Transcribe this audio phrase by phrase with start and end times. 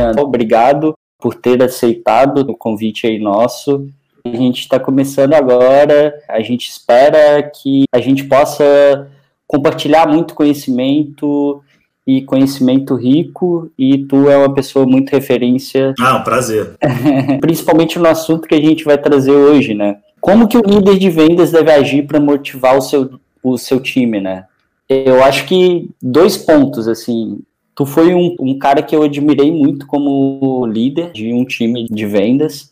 [0.00, 3.88] Leandro, obrigado por ter aceitado o convite aí nosso.
[4.24, 9.08] A gente está começando agora, a gente espera que a gente possa
[9.46, 11.62] compartilhar muito conhecimento
[12.06, 15.94] e conhecimento rico, e tu é uma pessoa muito referência.
[16.00, 16.76] Ah, um prazer.
[17.40, 19.98] Principalmente no assunto que a gente vai trazer hoje, né?
[20.20, 23.10] Como que o líder de vendas deve agir para motivar o seu,
[23.42, 24.44] o seu time, né?
[24.88, 27.38] Eu acho que dois pontos, assim.
[27.80, 32.04] Tu foi um, um cara que eu admirei muito como líder de um time de
[32.04, 32.70] vendas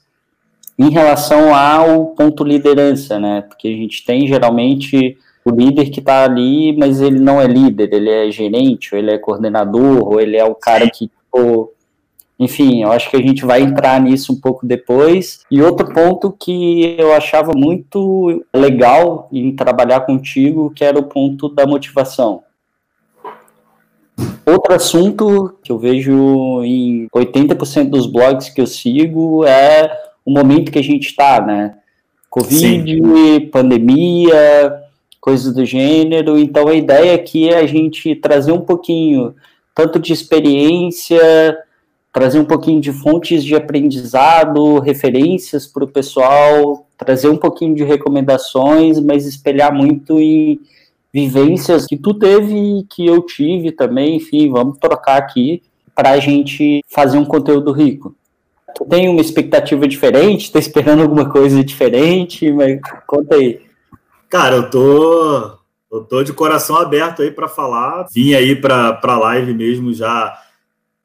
[0.78, 3.40] em relação ao ponto liderança, né?
[3.40, 7.88] Porque a gente tem geralmente o líder que está ali, mas ele não é líder,
[7.90, 11.72] ele é gerente, ou ele é coordenador, ou ele é o cara que, tipo,
[12.38, 15.40] enfim, eu acho que a gente vai entrar nisso um pouco depois.
[15.50, 21.48] E outro ponto que eu achava muito legal em trabalhar contigo, que era o ponto
[21.48, 22.42] da motivação.
[24.44, 29.90] Outro assunto que eu vejo em 80% dos blogs que eu sigo é
[30.24, 31.76] o momento que a gente está, né?
[32.30, 33.40] Covid, Sim.
[33.52, 34.82] pandemia,
[35.20, 36.38] coisas do gênero.
[36.38, 39.34] Então a ideia aqui é a gente trazer um pouquinho
[39.74, 41.56] tanto de experiência,
[42.12, 47.84] trazer um pouquinho de fontes de aprendizado, referências para o pessoal, trazer um pouquinho de
[47.84, 50.58] recomendações, mas espelhar muito em
[51.26, 54.16] vivências que tu teve e que eu tive também.
[54.16, 55.62] Enfim, vamos trocar aqui
[55.94, 58.14] para a gente fazer um conteúdo rico.
[58.74, 60.52] Tu tem uma expectativa diferente?
[60.52, 62.52] Tá esperando alguma coisa diferente?
[62.52, 63.60] Mas conta aí.
[64.28, 65.58] Cara, eu tô,
[65.90, 68.06] eu tô de coração aberto aí para falar.
[68.12, 70.38] Vim aí para a live mesmo já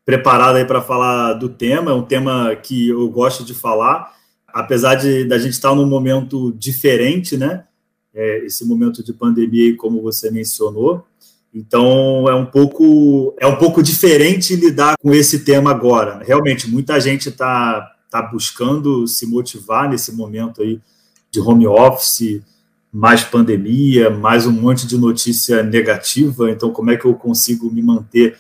[0.06, 1.92] preparado aí para falar do tema.
[1.92, 4.14] É um tema que eu gosto de falar,
[4.48, 7.64] apesar de da gente estar num momento diferente, né?
[8.14, 11.06] É, esse momento de pandemia, como você mencionou.
[11.54, 16.22] Então é um pouco é um pouco diferente lidar com esse tema agora.
[16.24, 20.80] Realmente muita gente está tá buscando se motivar nesse momento aí
[21.32, 22.42] de home office,
[22.92, 26.52] mais pandemia, mais um monte de notícia negativa.
[26.52, 28.38] Então, como é que eu consigo me manter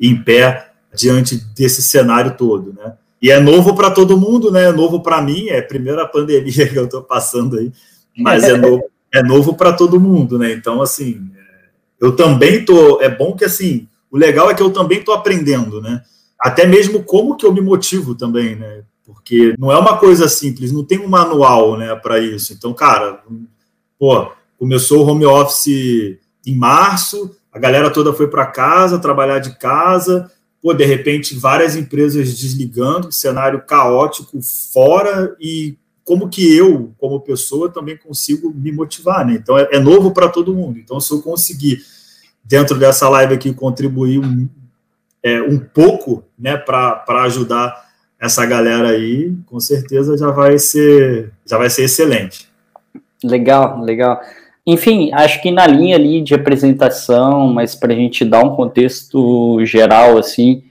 [0.00, 2.94] em pé diante desse cenário todo, né?
[3.20, 4.66] E é novo para todo mundo, né?
[4.66, 7.72] É novo para mim, é a primeira pandemia que eu estou passando aí,
[8.16, 10.52] mas é novo, é novo para todo mundo, né?
[10.52, 11.68] Então, assim, é,
[12.00, 13.00] eu também tô.
[13.00, 16.02] É bom que assim, o legal é que eu também estou aprendendo, né?
[16.40, 18.82] Até mesmo como que eu me motivo também, né?
[19.04, 22.52] Porque não é uma coisa simples, não tem um manual, né, para isso.
[22.52, 23.22] Então, cara,
[23.98, 29.56] pô, começou o home office em março, a galera toda foi para casa, trabalhar de
[29.58, 30.30] casa,
[30.60, 34.40] pô, de repente várias empresas desligando, cenário caótico
[34.72, 39.34] fora e como que eu, como pessoa, também consigo me motivar, né?
[39.34, 40.78] Então é, é novo para todo mundo.
[40.78, 41.80] Então se eu conseguir
[42.44, 44.48] dentro dessa live aqui contribuir um,
[45.20, 47.84] é, um pouco, né, para ajudar
[48.20, 52.48] essa galera aí, com certeza já vai ser já vai ser excelente.
[53.24, 54.20] Legal, legal.
[54.64, 59.64] Enfim, acho que na linha ali de apresentação, mas para a gente dar um contexto
[59.64, 60.62] geral, assim,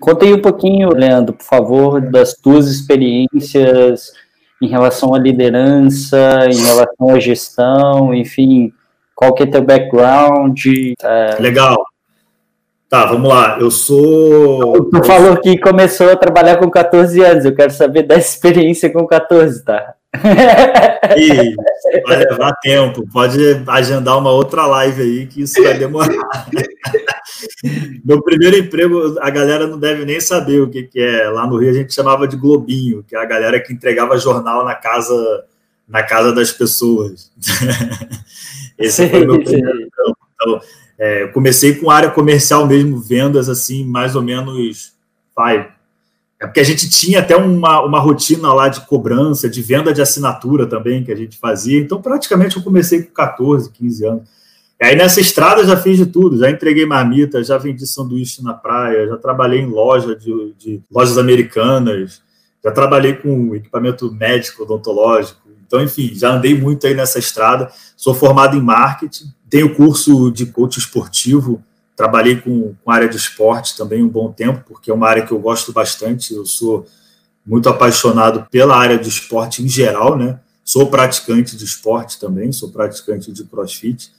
[0.00, 4.12] conta aí um pouquinho, Leandro, por favor, das tuas experiências
[4.60, 8.72] em relação à liderança, em relação à gestão, enfim,
[9.14, 10.58] qual que é teu background?
[11.02, 11.36] É...
[11.40, 11.84] Legal.
[12.88, 13.56] Tá, vamos lá.
[13.60, 14.90] Eu sou.
[14.90, 17.44] Tu falou que começou a trabalhar com 14 anos.
[17.44, 19.94] Eu quero saber da experiência com 14, tá?
[21.16, 21.54] E
[22.02, 23.06] vai levar tempo.
[23.12, 23.38] Pode
[23.68, 26.48] agendar uma outra live aí, que isso vai demorar.
[28.04, 31.28] Meu primeiro emprego, a galera não deve nem saber o que, que é.
[31.28, 34.64] Lá no Rio a gente chamava de Globinho, que é a galera que entregava jornal
[34.64, 35.44] na casa,
[35.88, 37.32] na casa das pessoas.
[38.78, 39.88] Esse foi o meu primeiro
[40.34, 40.60] Então,
[40.98, 44.92] é, comecei com área comercial mesmo, vendas assim, mais ou menos,
[45.34, 45.70] vai,
[46.40, 50.00] é porque a gente tinha até uma, uma rotina lá de cobrança, de venda de
[50.00, 51.78] assinatura também que a gente fazia.
[51.78, 54.22] Então, praticamente, eu comecei com 14, 15 anos.
[54.80, 56.38] E aí, nessa estrada, já fiz de tudo.
[56.38, 61.18] Já entreguei marmita, já vendi sanduíche na praia, já trabalhei em loja de, de lojas
[61.18, 62.22] americanas,
[62.64, 65.40] já trabalhei com equipamento médico, odontológico.
[65.66, 67.70] Então, enfim, já andei muito aí nessa estrada.
[67.96, 71.62] Sou formado em marketing, tenho curso de coach esportivo
[72.00, 75.32] Trabalhei com, com área de esporte também um bom tempo, porque é uma área que
[75.32, 76.32] eu gosto bastante.
[76.32, 76.86] Eu sou
[77.44, 80.40] muito apaixonado pela área de esporte em geral, né?
[80.64, 84.10] Sou praticante de esporte também, sou praticante de crossfit.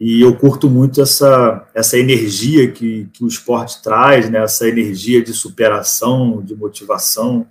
[0.00, 4.42] E eu curto muito essa, essa energia que, que o esporte traz, né?
[4.42, 7.46] essa energia de superação, de motivação.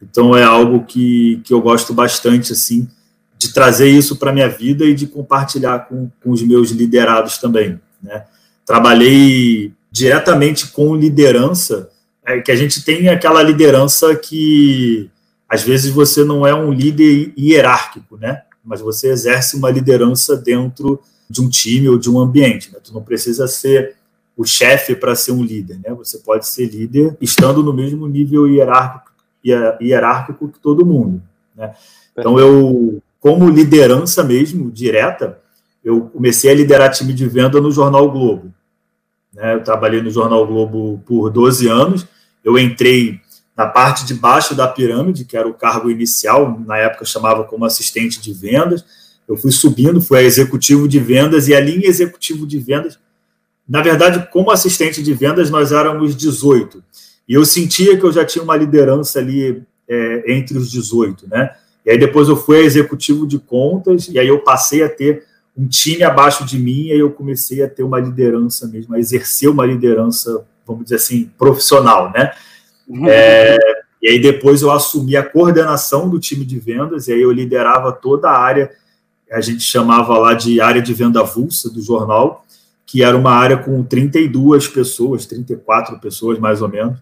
[0.00, 2.88] Então é algo que, que eu gosto bastante, assim,
[3.36, 7.38] de trazer isso para a minha vida e de compartilhar com, com os meus liderados
[7.38, 8.24] também, né?
[8.64, 11.90] trabalhei diretamente com liderança
[12.28, 15.10] é que a gente tem aquela liderança que
[15.48, 18.42] às vezes você não é um líder hierárquico, né?
[18.62, 22.72] Mas você exerce uma liderança dentro de um time ou de um ambiente.
[22.72, 22.78] Né?
[22.82, 23.96] Tu não precisa ser
[24.36, 25.92] o chefe para ser um líder, né?
[25.94, 29.10] Você pode ser líder estando no mesmo nível hierárquico,
[29.44, 31.20] hierárquico que todo mundo,
[31.56, 31.74] né?
[32.16, 35.40] Então eu, como liderança mesmo direta,
[35.84, 38.52] eu comecei a liderar time de venda no Jornal Globo.
[39.32, 39.54] Né?
[39.54, 42.06] Eu trabalhei no Jornal Globo por 12 anos.
[42.44, 43.20] Eu entrei
[43.56, 47.64] na parte de baixo da pirâmide, que era o cargo inicial, na época chamava como
[47.64, 48.84] assistente de vendas.
[49.28, 52.98] Eu fui subindo, fui a executivo de vendas, e ali em executivo de vendas,
[53.68, 56.82] na verdade, como assistente de vendas, nós éramos 18.
[57.28, 61.50] E eu sentia que eu já tinha uma liderança ali é, entre os 18, né?
[61.84, 65.24] E aí depois eu fui a executivo de contas, e aí eu passei a ter
[65.56, 68.98] um time abaixo de mim, e aí eu comecei a ter uma liderança mesmo, a
[68.98, 72.32] exercer uma liderança, vamos dizer assim, profissional, né?
[72.88, 73.06] Uhum.
[73.06, 73.58] É,
[74.00, 77.92] e aí depois eu assumi a coordenação do time de vendas, e aí eu liderava
[77.92, 78.70] toda a área,
[79.30, 82.44] a gente chamava lá de área de venda avulsa do jornal,
[82.86, 86.98] que era uma área com 32 pessoas, 34 pessoas mais ou menos,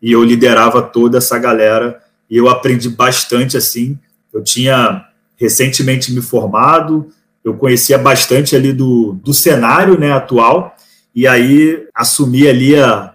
[0.00, 2.00] e eu liderava toda essa galera,
[2.30, 3.98] e eu aprendi bastante assim.
[4.32, 5.06] Eu tinha
[5.36, 7.08] recentemente me formado,
[7.44, 10.74] eu conhecia bastante ali do, do cenário né, atual,
[11.14, 13.14] e aí assumi ali a,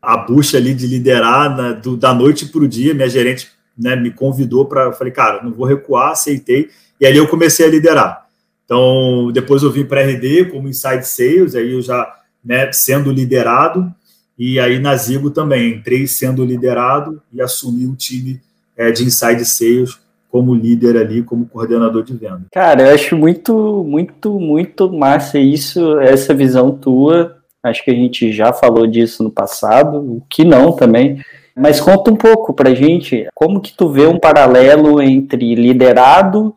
[0.00, 2.94] a bucha ali de liderar na, do, da noite para o dia.
[2.94, 4.92] Minha gerente né, me convidou para.
[4.92, 6.70] Falei, cara, não vou recuar, aceitei.
[7.00, 8.26] E ali eu comecei a liderar.
[8.64, 12.08] Então, depois eu vim para RD como Inside Sales, aí eu já
[12.44, 13.92] né, sendo liderado.
[14.38, 18.40] E aí na Zigo também, entrei sendo liderado e assumi o time
[18.76, 19.98] é, de Inside Sales
[20.30, 22.42] como líder ali, como coordenador de venda.
[22.52, 27.36] Cara, eu acho muito, muito, muito massa isso, essa visão tua.
[27.62, 31.20] Acho que a gente já falou disso no passado, o que não também.
[31.56, 36.54] Mas conta um pouco pra gente, como que tu vê um paralelo entre liderado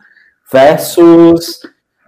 [0.51, 1.61] versus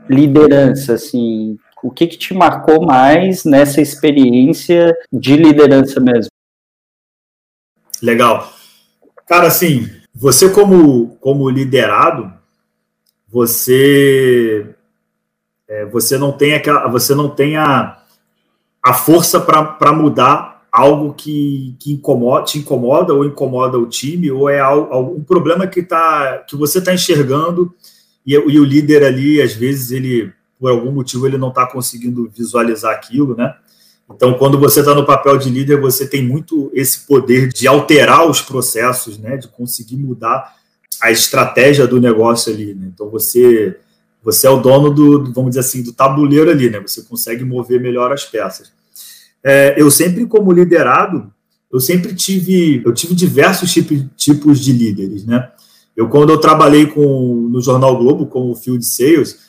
[0.09, 6.31] liderança, assim, o que que te marcou mais nessa experiência de liderança mesmo?
[8.01, 8.51] Legal.
[9.27, 12.31] Cara, assim, você como, como liderado,
[13.27, 14.75] você
[15.67, 17.97] é, você não tem aquela, você não tem a,
[18.83, 24.49] a força para mudar algo que, que incomoda, te incomoda ou incomoda o time, ou
[24.49, 27.73] é algum problema que, tá, que você está enxergando
[28.25, 32.30] e, e, o líder ali, às vezes, ele, por algum motivo, ele não está conseguindo
[32.36, 33.56] visualizar aquilo, né?
[34.10, 38.30] Então, quando você está no papel de líder, você tem muito esse poder de alterar
[38.30, 39.38] os processos, né?
[39.38, 40.56] De conseguir mudar
[41.01, 42.74] a estratégia do negócio ali.
[42.74, 42.89] Né?
[42.94, 43.77] Então, você
[44.25, 46.80] você é o dono do, vamos dizer assim, do tabuleiro ali, né?
[46.80, 48.72] Você consegue mover melhor as peças.
[49.44, 51.31] É, eu sempre, como liderado,
[51.72, 55.51] eu sempre tive, eu tive diversos tipos, tipos de líderes, né?
[55.95, 59.39] Eu, quando eu trabalhei com, no Jornal Globo, como Field Sales,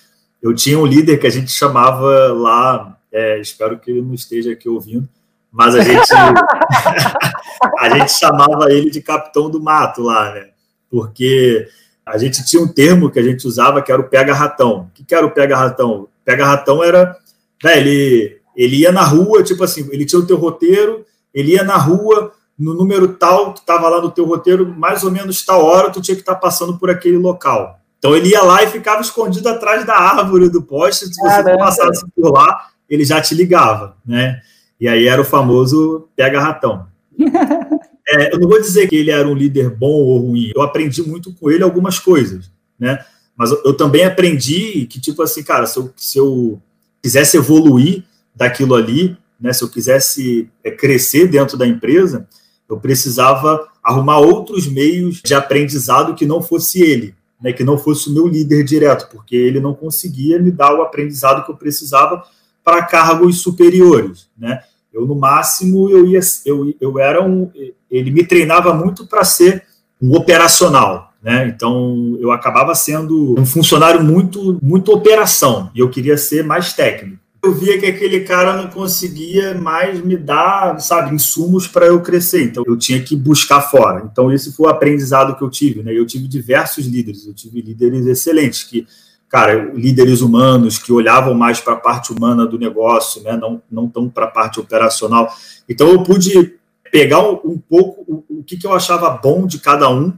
[0.40, 4.52] eu tinha um líder que a gente chamava lá é, espero que ele não esteja
[4.52, 5.08] aqui ouvindo,
[5.50, 6.12] mas a gente,
[7.78, 10.48] a gente chamava ele de capitão do mato lá, né?
[10.90, 11.66] Porque
[12.04, 14.90] a gente tinha um termo que a gente usava que era o pega-ratão.
[14.90, 16.08] O que, era o pega-ratão?
[16.26, 17.16] Pega-ratão era.
[17.64, 21.64] Né, ele, ele ia na rua, tipo assim, ele tinha o teu roteiro, ele ia
[21.64, 25.64] na rua, no número tal, que estava lá no teu roteiro, mais ou menos tal
[25.64, 27.78] hora, tu tinha que estar tá passando por aquele local.
[27.98, 31.58] Então ele ia lá e ficava escondido atrás da árvore do poste, se você não
[31.58, 34.40] passasse por lá, ele já te ligava, né?
[34.80, 36.86] E aí era o famoso pega-ratão.
[38.08, 41.02] É, eu não vou dizer que ele era um líder bom ou ruim, eu aprendi
[41.02, 42.48] muito com ele algumas coisas,
[42.78, 43.04] né?
[43.36, 46.62] Mas eu, também aprendi que, tipo assim, cara, se eu, se eu
[47.02, 49.52] quisesse evoluir daquilo ali, né?
[49.52, 52.28] Se eu quisesse é, crescer dentro da empresa,
[52.68, 57.52] eu precisava arrumar outros meios de aprendizado que não fosse ele, né?
[57.52, 61.44] Que não fosse o meu líder direto, porque ele não conseguia me dar o aprendizado
[61.44, 62.22] que eu precisava
[62.64, 64.62] para cargos superiores, né?
[64.92, 67.50] Eu no máximo eu ia, eu, eu era um,
[67.90, 69.64] ele me treinava muito para ser
[70.00, 71.46] um operacional, né?
[71.48, 77.25] Então eu acabava sendo um funcionário muito, muito operação e eu queria ser mais técnico.
[77.46, 82.42] Eu via que aquele cara não conseguia mais me dar, sabe, insumos para eu crescer.
[82.42, 84.08] Então eu tinha que buscar fora.
[84.10, 85.96] Então esse foi o aprendizado que eu tive, né?
[85.96, 88.84] Eu tive diversos líderes, eu tive líderes excelentes que
[89.28, 93.88] cara, líderes humanos que olhavam mais para a parte humana do negócio, né, não, não
[93.88, 95.28] tão para a parte operacional.
[95.68, 96.54] Então eu pude
[96.90, 100.12] pegar um, pouco o, o, que, que eu achava bom de cada um,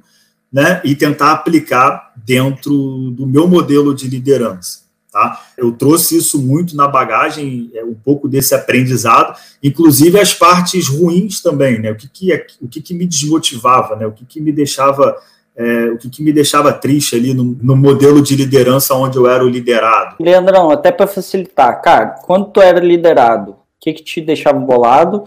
[0.52, 2.70] né, e tentar aplicar dentro
[3.10, 4.87] do meu modelo de liderança.
[5.10, 5.42] Tá?
[5.56, 11.40] Eu trouxe isso muito na bagagem, é, um pouco desse aprendizado, inclusive as partes ruins
[11.40, 11.90] também, né?
[11.90, 14.06] O que, que, é, o que, que me desmotivava, né?
[14.06, 15.16] O que, que me deixava
[15.56, 19.28] é, o que, que, me deixava triste ali no, no, modelo de liderança onde eu
[19.28, 20.14] era o liderado.
[20.20, 25.24] Leandrão, até para facilitar, cara, quando tu era liderado, o que, que te deixava bolado?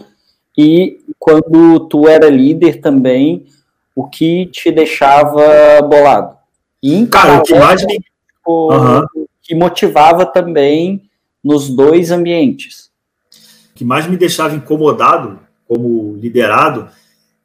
[0.56, 3.44] E quando tu era líder também,
[3.94, 6.34] o que te deixava bolado?
[6.82, 8.00] E cara, o que mais me...
[8.46, 9.21] O, uhum.
[9.42, 11.02] Que motivava também
[11.42, 12.90] nos dois ambientes.
[13.72, 16.88] O que mais me deixava incomodado como liderado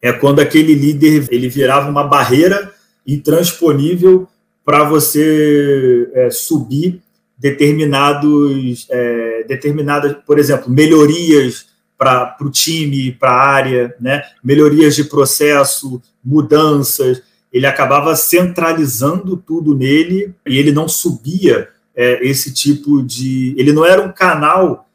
[0.01, 2.71] é quando aquele líder ele virava uma barreira
[3.05, 4.27] intransponível
[4.63, 7.01] para você é, subir
[7.37, 14.21] determinados, é, determinadas, por exemplo, melhorias para o time, para a área, né?
[14.43, 17.23] melhorias de processo, mudanças.
[17.51, 23.55] Ele acabava centralizando tudo nele e ele não subia é, esse tipo de.
[23.57, 24.87] Ele não era um canal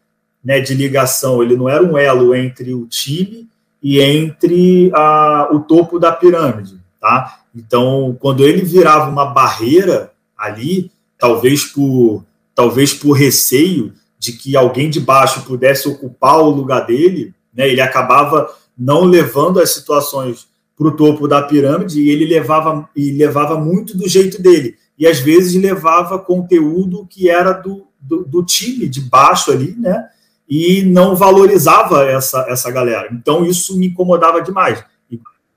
[0.42, 3.48] né, de ligação, ele não era um elo entre o time
[3.82, 6.80] e entre a, o topo da pirâmide.
[7.00, 7.40] Tá?
[7.54, 14.88] Então, quando ele virava uma barreira ali, talvez por, talvez por receio de que alguém
[14.88, 20.46] de baixo pudesse ocupar o lugar dele, né, ele acabava não levando as situações
[20.78, 24.76] para o topo da pirâmide e ele levava, e levava muito do jeito dele.
[25.02, 30.06] E às vezes levava conteúdo que era do, do, do time de baixo ali, né?
[30.48, 33.08] E não valorizava essa, essa galera.
[33.10, 34.84] Então isso me incomodava demais.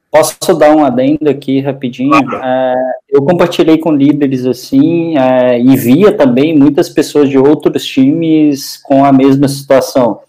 [0.10, 2.16] Posso dar um adendo aqui rapidinho?
[2.16, 2.74] É,
[3.08, 9.06] eu compartilhei com líderes assim é, e via também muitas pessoas de outros times com
[9.06, 10.22] a mesma situação.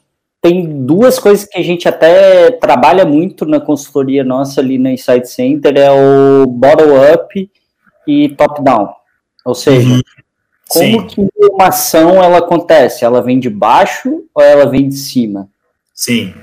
[0.43, 5.27] Tem duas coisas que a gente até trabalha muito na consultoria nossa ali na Insight
[5.27, 7.51] Center, é o bottom-up
[8.07, 8.96] e top-down.
[9.47, 10.00] Ou seja, uhum.
[10.69, 11.07] como Sim.
[11.07, 13.05] que uma ação ela acontece?
[13.05, 15.49] Ela vem de baixo ou ela vem de cima?
[15.95, 16.35] Sim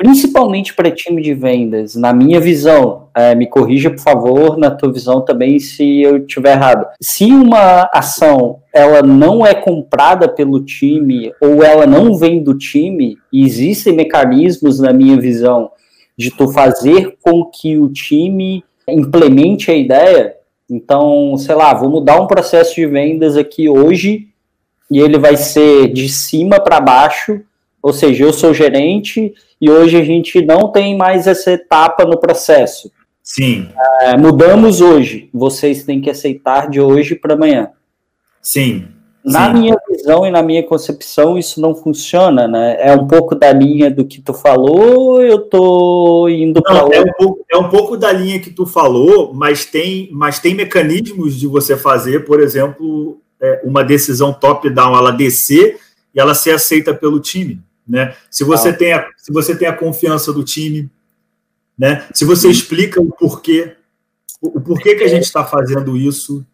[0.00, 4.90] principalmente para time de vendas, na minha visão, é, me corrija por favor, na tua
[4.90, 6.86] visão também, se eu estiver errado.
[7.02, 13.18] Se uma ação ela não é comprada pelo time ou ela não vem do time,
[13.30, 15.70] existem mecanismos, na minha visão,
[16.16, 20.34] de tu fazer com que o time implemente a ideia.
[20.70, 24.28] Então, sei lá, vou mudar um processo de vendas aqui hoje
[24.90, 27.40] e ele vai ser de cima para baixo,
[27.82, 32.18] ou seja, eu sou gerente e hoje a gente não tem mais essa etapa no
[32.18, 32.90] processo.
[33.22, 33.68] Sim.
[34.00, 37.70] É, mudamos hoje, vocês têm que aceitar de hoje para amanhã.
[38.40, 38.88] Sim.
[39.22, 39.60] Na Sim.
[39.60, 42.76] minha visão e na minha concepção, isso não funciona, né?
[42.80, 47.12] É um pouco da linha do que tu falou, eu tô indo para é um
[47.12, 51.46] pouco É um pouco da linha que tu falou, mas tem, mas tem mecanismos de
[51.46, 55.78] você fazer, por exemplo, é, uma decisão top-down, ela descer
[56.14, 57.60] e ela ser aceita pelo time.
[57.86, 58.14] Né?
[58.30, 58.76] Se, você ah.
[58.76, 60.88] tem a, se você tem a confiança do time,
[61.78, 62.06] né?
[62.14, 63.74] se você explica o porquê,
[64.40, 66.44] o, o porquê que a gente está fazendo isso,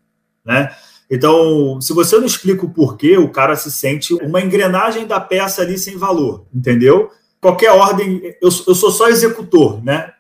[0.45, 0.75] né?
[1.11, 5.63] Então, se você não explica o porquê, o cara se sente uma engrenagem da peça
[5.63, 7.11] ali sem valor, entendeu?
[7.41, 10.13] Qualquer ordem, eu, eu sou só executor, né?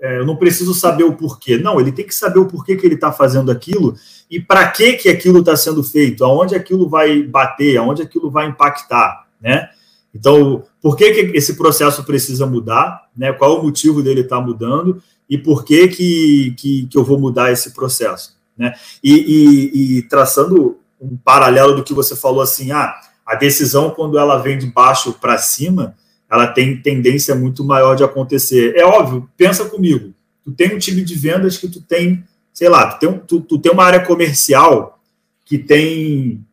[0.00, 1.58] É, eu não preciso saber o porquê.
[1.58, 3.94] Não, ele tem que saber o porquê que ele está fazendo aquilo
[4.30, 8.46] e para que que aquilo está sendo feito, aonde aquilo vai bater, aonde aquilo vai
[8.46, 9.68] impactar, né?
[10.14, 13.08] Então, por que, que esse processo precisa mudar?
[13.16, 13.32] Né?
[13.32, 15.02] Qual o motivo dele estar tá mudando?
[15.28, 18.36] E por que, que, que, que eu vou mudar esse processo?
[18.56, 18.74] Né?
[19.02, 22.94] E, e, e, traçando um paralelo do que você falou assim, ah,
[23.26, 25.96] a decisão quando ela vem de baixo para cima,
[26.30, 28.74] ela tem tendência muito maior de acontecer.
[28.76, 30.12] É óbvio, pensa comigo,
[30.44, 33.40] tu tem um time de vendas que tu tem, sei lá, tu tem, um, tu,
[33.40, 35.00] tu tem uma área comercial
[35.44, 36.44] que tem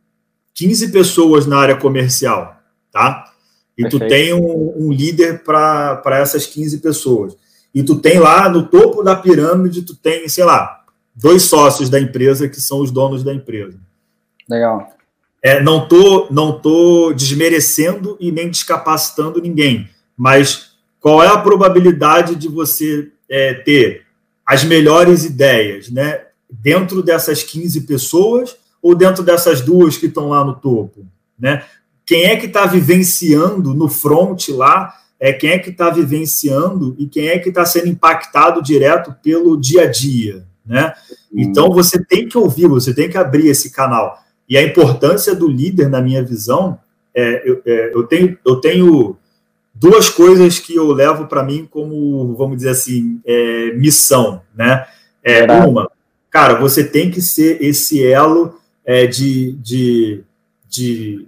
[0.53, 2.57] 15 pessoas na área comercial,
[2.91, 3.31] tá?
[3.77, 4.05] E Perfeito.
[4.05, 7.37] tu tem um, um líder para essas 15 pessoas.
[7.73, 10.80] E tu tem lá no topo da pirâmide, tu tem, sei lá,
[11.15, 13.77] dois sócios da empresa que são os donos da empresa.
[14.49, 14.93] Legal.
[15.41, 22.35] É, não tô, não tô desmerecendo e nem descapacitando ninguém, mas qual é a probabilidade
[22.35, 24.05] de você é, ter
[24.45, 26.25] as melhores ideias, né?
[26.49, 31.05] Dentro dessas 15 pessoas ou dentro dessas duas que estão lá no topo,
[31.39, 31.63] né?
[32.11, 37.07] quem é que está vivenciando no front lá, é quem é que está vivenciando e
[37.07, 40.93] quem é que está sendo impactado direto pelo dia a dia, né?
[41.33, 44.19] Então você tem que ouvir, você tem que abrir esse canal.
[44.47, 46.77] E a importância do líder, na minha visão,
[47.15, 49.17] é, eu, é, eu, tenho, eu tenho
[49.73, 54.85] duas coisas que eu levo para mim como, vamos dizer assim, é, missão, né?
[55.23, 55.89] É, uma,
[56.29, 60.23] cara, você tem que ser esse elo é, de, de
[60.71, 61.27] de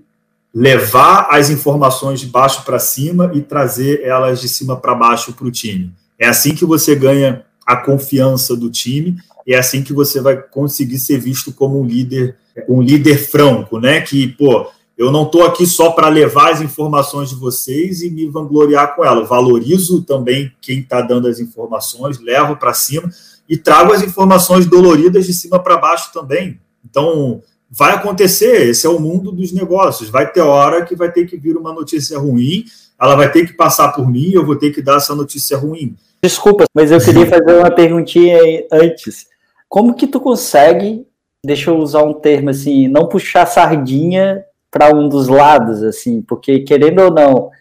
[0.55, 5.45] levar as informações de baixo para cima e trazer elas de cima para baixo para
[5.45, 5.91] o time.
[6.17, 10.37] É assim que você ganha a confiança do time e é assim que você vai
[10.41, 14.01] conseguir ser visto como um líder, um líder franco, né?
[14.01, 14.67] Que, pô,
[14.97, 19.03] eu não estou aqui só para levar as informações de vocês e me vangloriar com
[19.03, 19.27] elas.
[19.27, 23.09] Valorizo também quem está dando as informações, levo para cima
[23.49, 26.59] e trago as informações doloridas de cima para baixo também.
[26.85, 30.09] Então, vai acontecer, esse é o mundo dos negócios.
[30.09, 32.65] Vai ter hora que vai ter que vir uma notícia ruim,
[32.99, 35.97] ela vai ter que passar por mim, eu vou ter que dar essa notícia ruim.
[36.23, 38.39] Desculpa, mas eu queria fazer uma perguntinha
[38.71, 39.27] antes.
[39.67, 41.05] Como que tu consegue,
[41.43, 46.61] deixa eu usar um termo assim, não puxar sardinha para um dos lados, assim, porque
[46.61, 47.51] querendo ou não,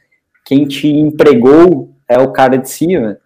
[0.45, 3.19] quem te empregou é o cara de cima,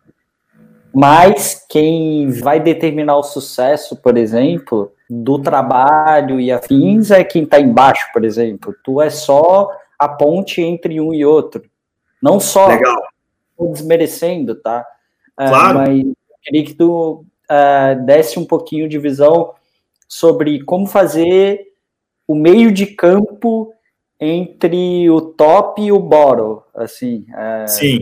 [0.90, 7.61] mas quem vai determinar o sucesso, por exemplo, do trabalho e afins é quem está
[7.61, 8.75] embaixo, por exemplo.
[8.83, 11.62] Tu é só a ponte entre um e outro.
[12.23, 13.02] Não só Legal.
[13.71, 14.87] desmerecendo, tá?
[15.38, 15.78] É, claro.
[15.78, 19.55] Uh, mas eu queria que tu uh, desse um pouquinho de visão
[20.09, 21.61] sobre como fazer
[22.26, 23.73] o meio de campo
[24.21, 27.26] entre o top e o bottom, assim.
[27.31, 27.99] Uh, Sim.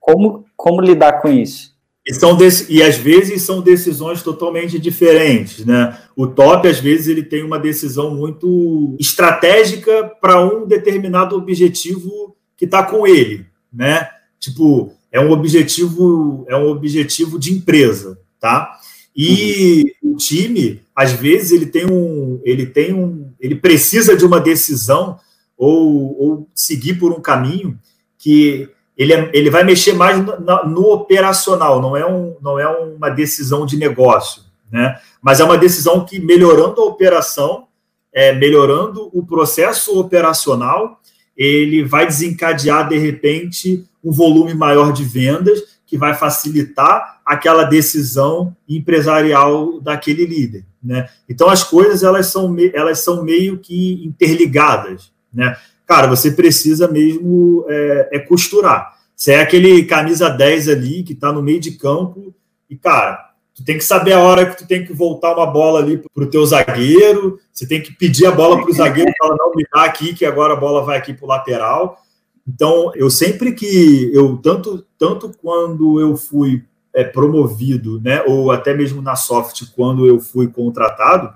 [0.00, 1.74] Como, como lidar com isso?
[2.06, 5.98] E, são e às vezes são decisões totalmente diferentes, né?
[6.14, 12.64] O top, às vezes, ele tem uma decisão muito estratégica para um determinado objetivo que
[12.64, 14.08] está com ele, né?
[14.38, 18.78] Tipo, é um objetivo, é um objetivo de empresa, tá?
[19.16, 20.12] E uhum.
[20.12, 25.18] o time, às vezes, ele tem um, ele tem um, ele precisa de uma decisão
[25.56, 27.78] ou, ou seguir por um caminho
[28.18, 32.66] que ele, é, ele vai mexer mais no, no, operacional, não é, um, não é
[32.66, 34.98] uma decisão de negócio, né?
[35.22, 37.66] mas é uma decisão que, melhorando a operação,
[38.12, 41.00] é, melhorando o processo operacional,
[41.36, 48.56] ele vai desencadear, de repente, um volume maior de vendas, que vai facilitar aquela decisão
[48.68, 50.64] empresarial daquele líder.
[50.82, 51.08] Né?
[51.28, 55.12] Então, as coisas elas são, elas são meio que interligadas.
[55.32, 55.56] Né?
[55.86, 58.96] cara, você precisa mesmo é, é costurar.
[59.14, 62.34] Você é aquele camisa 10 ali que está no meio de campo
[62.68, 65.80] e, cara, tu tem que saber a hora que tu tem que voltar uma bola
[65.80, 69.34] ali para o teu zagueiro, você tem que pedir a bola para o zagueiro para
[69.36, 71.98] não me dar aqui, que agora a bola vai aqui para o lateral.
[72.46, 78.72] Então, eu sempre que eu, tanto, tanto quando eu fui é, promovido, né, ou até
[78.74, 81.34] mesmo na soft, quando eu fui contratado,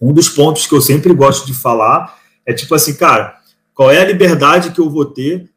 [0.00, 3.36] um dos pontos que eu sempre gosto de falar é tipo assim, cara,
[3.74, 5.50] qual é a liberdade que eu vou ter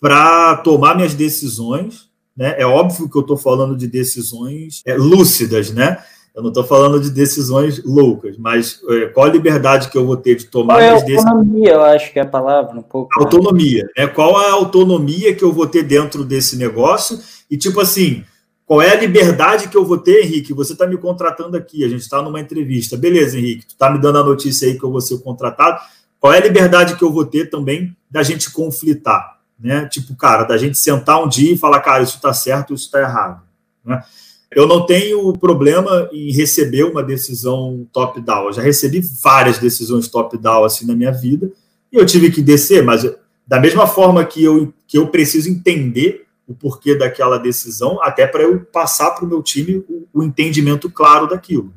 [0.00, 2.08] para tomar minhas decisões?
[2.36, 2.54] Né?
[2.56, 5.98] É óbvio que eu estou falando de decisões é, lúcidas, né?
[6.38, 10.16] Eu não estou falando de decisões loucas, mas é, qual a liberdade que eu vou
[10.16, 11.26] ter de tomar é decisões?
[11.26, 13.10] Autonomia, eu acho que é a palavra um pouco.
[13.20, 14.06] Autonomia, né?
[14.06, 17.18] Qual a autonomia que eu vou ter dentro desse negócio?
[17.50, 18.22] E tipo assim,
[18.64, 20.52] qual é a liberdade que eu vou ter, Henrique?
[20.52, 22.96] Você está me contratando aqui, a gente está numa entrevista.
[22.96, 25.80] Beleza, Henrique, tu está me dando a notícia aí que eu vou ser contratado.
[26.20, 29.38] Qual é a liberdade que eu vou ter também da gente conflitar?
[29.58, 29.88] Né?
[29.88, 33.00] Tipo, cara, da gente sentar um dia e falar, cara, isso está certo, isso está
[33.00, 33.42] errado.
[33.84, 34.00] Né?
[34.50, 38.46] Eu não tenho problema em receber uma decisão top-down.
[38.46, 41.50] Eu já recebi várias decisões top-down assim na minha vida
[41.92, 43.04] e eu tive que descer, mas
[43.46, 48.42] da mesma forma que eu, que eu preciso entender o porquê daquela decisão, até para
[48.42, 51.72] eu passar para o meu time o, o entendimento claro daquilo.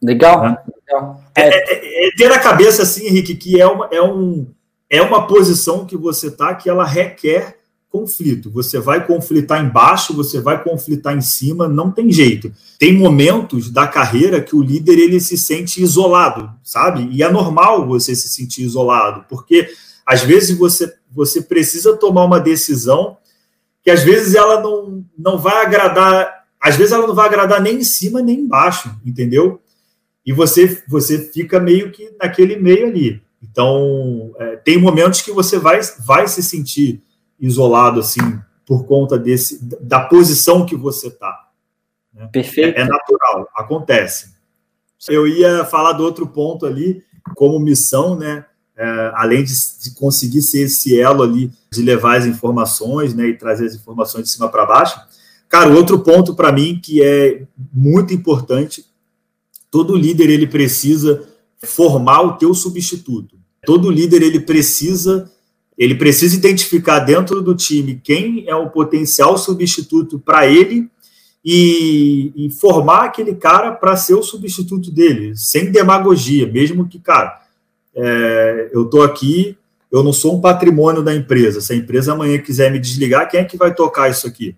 [0.00, 0.42] Legal.
[0.42, 0.58] Né?
[0.86, 1.20] legal.
[1.34, 4.46] É, é, é, é, ter a cabeça assim, Henrique, que é uma, é, um,
[4.88, 7.57] é uma posição que você está que ela requer
[8.00, 8.50] conflito.
[8.50, 12.52] Você vai conflitar embaixo, você vai conflitar em cima, não tem jeito.
[12.78, 17.08] Tem momentos da carreira que o líder ele se sente isolado, sabe?
[17.10, 19.68] E é normal você se sentir isolado, porque
[20.06, 23.16] às vezes você, você precisa tomar uma decisão
[23.82, 27.76] que às vezes ela não, não vai agradar, às vezes ela não vai agradar nem
[27.76, 29.60] em cima nem embaixo, entendeu?
[30.28, 33.22] e você, você fica meio que naquele meio ali.
[33.42, 37.00] Então, é, tem momentos que você vai, vai se sentir
[37.40, 38.20] isolado, assim,
[38.66, 41.48] por conta desse, da posição que você está.
[42.12, 42.28] Né?
[42.32, 42.78] Perfeito.
[42.78, 44.34] É, é, natural, acontece.
[45.08, 47.02] Eu ia falar do outro ponto ali,
[47.34, 48.44] como missão, né?
[48.76, 53.26] É, além de, de, conseguir ser esse elo ali, de levar as informações, né?
[53.26, 55.00] E trazer as informações de cima para baixo.
[55.48, 58.84] Cara, outro ponto para mim que é muito importante
[59.70, 61.28] Todo líder ele precisa
[61.62, 63.36] formar o teu substituto.
[63.66, 65.30] Todo líder ele precisa
[65.78, 70.90] ele precisa identificar dentro do time quem é o potencial substituto para ele
[71.44, 77.40] e, e, formar aquele cara para ser o substituto dele, sem demagogia, mesmo que, cara,
[77.94, 79.56] é, eu estou aqui,
[79.90, 81.60] eu não sou um patrimônio da empresa.
[81.60, 84.56] Se a empresa amanhã quiser me desligar, quem é que vai tocar isso aqui?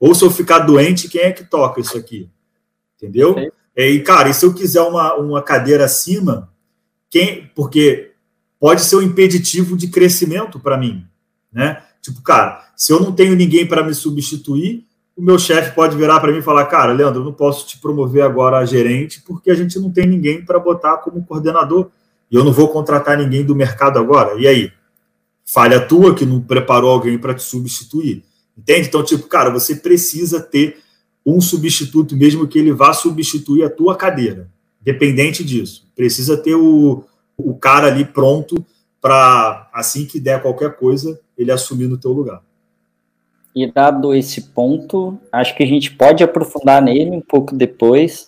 [0.00, 2.28] Ou se eu ficar doente, quem é que toca isso aqui?
[2.96, 3.34] Entendeu?
[3.34, 3.48] Sim.
[3.76, 6.50] E, cara, e se eu quiser uma, uma cadeira acima,
[7.10, 8.07] quem, porque
[8.60, 11.04] pode ser um impeditivo de crescimento para mim,
[11.52, 11.82] né?
[12.00, 16.20] Tipo, cara, se eu não tenho ninguém para me substituir, o meu chefe pode virar
[16.20, 19.50] para mim e falar: Cara, Leandro, eu não posso te promover agora a gerente porque
[19.50, 21.90] a gente não tem ninguém para botar como coordenador
[22.30, 24.40] e eu não vou contratar ninguém do mercado agora.
[24.40, 24.72] E aí?
[25.44, 28.22] Falha tua que não preparou alguém para te substituir.
[28.56, 28.88] Entende?
[28.88, 30.78] Então, tipo, cara, você precisa ter
[31.24, 34.48] um substituto, mesmo que ele vá substituir a tua cadeira.
[34.80, 35.86] Dependente disso.
[35.96, 37.04] Precisa ter o,
[37.38, 38.64] o cara ali pronto
[39.00, 42.42] para, assim que der qualquer coisa, ele assumir no teu lugar.
[43.54, 48.26] E dado esse ponto, acho que a gente pode aprofundar nele um pouco depois.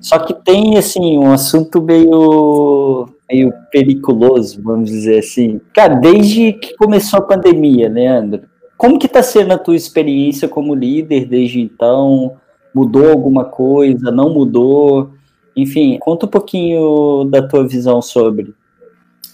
[0.00, 5.60] Só que tem, assim, um assunto meio, meio periculoso, vamos dizer assim.
[5.74, 8.42] Cara, desde que começou a pandemia, Leandro,
[8.76, 12.36] como que está sendo a tua experiência como líder desde então?
[12.74, 14.10] Mudou alguma coisa?
[14.10, 15.10] Não mudou?
[15.56, 18.54] Enfim, conta um pouquinho da tua visão sobre.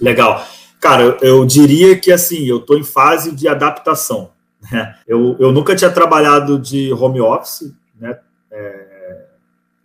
[0.01, 0.45] Legal.
[0.81, 4.31] Cara, eu diria que assim, eu estou em fase de adaptação.
[4.71, 4.97] Né?
[5.07, 8.19] Eu, eu nunca tinha trabalhado de home office, né?
[8.51, 9.25] É,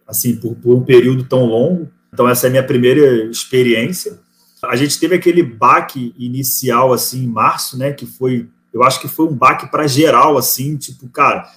[0.07, 1.89] assim, por, por um período tão longo.
[2.13, 4.19] Então, essa é a minha primeira experiência.
[4.63, 7.91] A gente teve aquele baque inicial, assim, em março, né?
[7.93, 11.49] Que foi, eu acho que foi um baque para geral, assim, tipo, cara,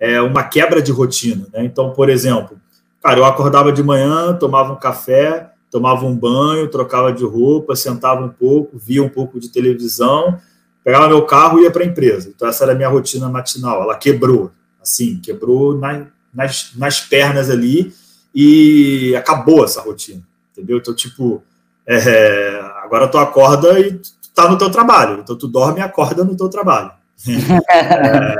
[0.00, 1.64] é uma quebra de rotina, né?
[1.64, 2.58] Então, por exemplo,
[3.02, 8.24] cara, eu acordava de manhã, tomava um café, tomava um banho, trocava de roupa, sentava
[8.24, 10.38] um pouco, via um pouco de televisão,
[10.82, 12.28] pegava meu carro e ia para a empresa.
[12.34, 13.82] Então, essa era a minha rotina matinal.
[13.82, 14.50] Ela quebrou,
[14.82, 17.92] assim, quebrou na, nas, nas pernas ali
[18.34, 20.78] e acabou essa rotina, entendeu?
[20.78, 21.42] Então, tipo,
[21.86, 25.20] é, agora tu acorda e tu tá no teu trabalho.
[25.20, 26.92] Então, tu dorme e acorda no teu trabalho.
[27.26, 28.36] É,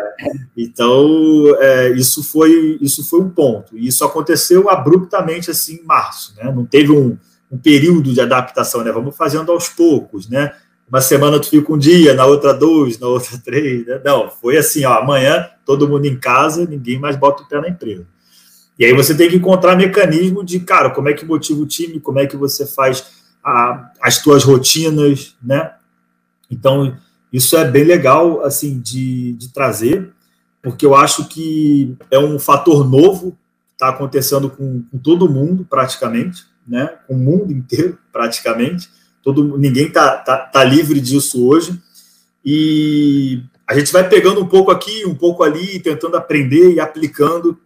[0.56, 3.76] então é, isso foi isso foi um ponto.
[3.76, 6.44] E isso aconteceu abruptamente assim em março né?
[6.44, 7.18] Não teve um,
[7.50, 8.92] um período de adaptação né?
[8.92, 10.52] Vamos fazendo aos poucos né?
[10.88, 14.00] Uma semana tu fica um dia na outra dois na outra três né?
[14.04, 17.68] não foi assim ó amanhã todo mundo em casa ninguém mais bota o pé na
[17.68, 18.06] empresa.
[18.78, 21.98] E aí você tem que encontrar mecanismo de cara como é que motiva o time
[21.98, 23.04] como é que você faz
[23.42, 25.72] a, as tuas rotinas né?
[26.48, 26.96] Então
[27.32, 30.12] isso é bem legal assim de, de trazer,
[30.62, 35.66] porque eu acho que é um fator novo que está acontecendo com, com, todo mundo
[35.68, 36.98] praticamente, né?
[37.06, 38.88] com o mundo inteiro praticamente.
[39.22, 41.80] Todo, ninguém está tá, tá livre disso hoje.
[42.44, 47.58] E a gente vai pegando um pouco aqui, um pouco ali, tentando aprender e aplicando.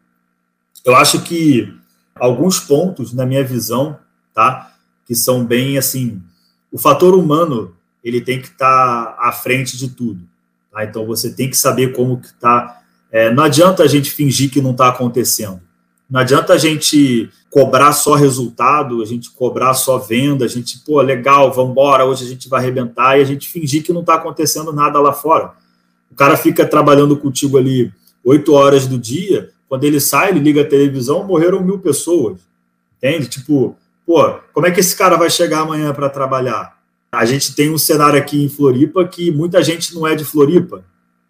[0.85, 1.72] Eu acho que
[2.14, 3.98] alguns pontos, na minha visão,
[4.35, 4.72] tá?
[5.07, 6.22] que são bem assim.
[6.70, 10.20] O fator humano ele tem que estar tá à frente de tudo.
[10.70, 10.84] Tá?
[10.84, 12.80] Então você tem que saber como que está.
[13.10, 15.60] É, não adianta a gente fingir que não está acontecendo.
[16.10, 21.00] Não adianta a gente cobrar só resultado, a gente cobrar só venda, a gente, pô,
[21.00, 24.14] legal, vamos embora, hoje a gente vai arrebentar, e a gente fingir que não está
[24.14, 25.52] acontecendo nada lá fora.
[26.10, 27.92] O cara fica trabalhando contigo ali
[28.24, 32.38] oito horas do dia, quando ele sai, ele liga a televisão, morreram mil pessoas.
[32.98, 33.26] Entende?
[33.26, 33.74] Tipo,
[34.06, 36.76] pô, como é que esse cara vai chegar amanhã para trabalhar?
[37.12, 40.83] A gente tem um cenário aqui em Floripa que muita gente não é de Floripa,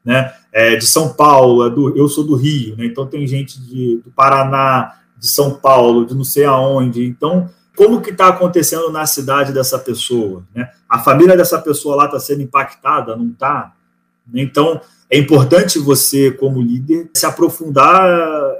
[0.04, 0.32] né?
[0.52, 2.86] É de São Paulo, é do, eu sou do Rio, né?
[2.86, 7.04] Então tem gente de, do Paraná, de São Paulo, de não sei aonde.
[7.04, 10.44] Então, como que está acontecendo na cidade dessa pessoa?
[10.54, 10.68] Né?
[10.88, 13.72] A família dessa pessoa lá está sendo impactada, não está?
[14.32, 18.04] Então, é importante você, como líder, se aprofundar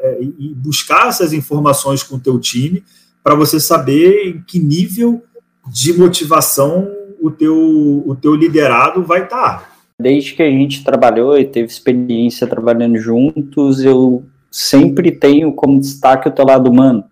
[0.01, 2.85] é, e buscar essas informações com o teu time
[3.23, 5.23] para você saber em que nível
[5.69, 6.91] de motivação
[7.23, 9.61] o teu, o teu liderado vai estar.
[9.61, 9.69] Tá.
[9.99, 16.29] Desde que a gente trabalhou e teve experiência trabalhando juntos, eu sempre tenho como destaque
[16.29, 17.05] o teu lado humano.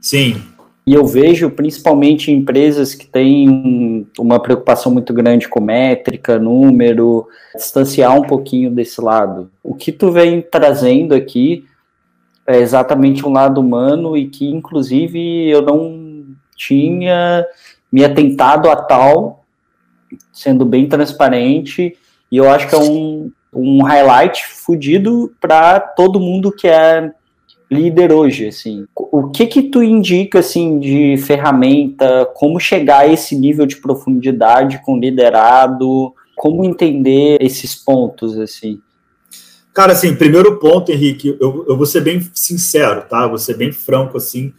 [0.00, 0.42] Sim.
[0.84, 7.28] E eu vejo, principalmente em empresas que têm uma preocupação muito grande com métrica, número,
[7.54, 9.48] distanciar um pouquinho desse lado.
[9.62, 11.64] O que tu vem trazendo aqui
[12.44, 17.46] é exatamente um lado humano e que, inclusive, eu não tinha
[17.92, 19.44] me atentado a tal,
[20.32, 21.96] sendo bem transparente,
[22.30, 27.12] e eu acho que é um, um highlight fudido para todo mundo que é
[27.70, 28.86] líder hoje, assim.
[28.94, 34.80] O que que tu indica, assim, de ferramenta, como chegar a esse nível de profundidade
[34.84, 38.80] com liderado, como entender esses pontos, assim?
[39.72, 43.26] Cara, assim, primeiro ponto, Henrique, eu, eu vou ser bem sincero, tá?
[43.26, 44.52] vou ser bem franco, assim,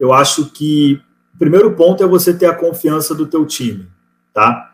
[0.00, 1.00] eu acho que
[1.34, 3.88] O primeiro ponto é você ter a confiança do teu time,
[4.32, 4.72] tá?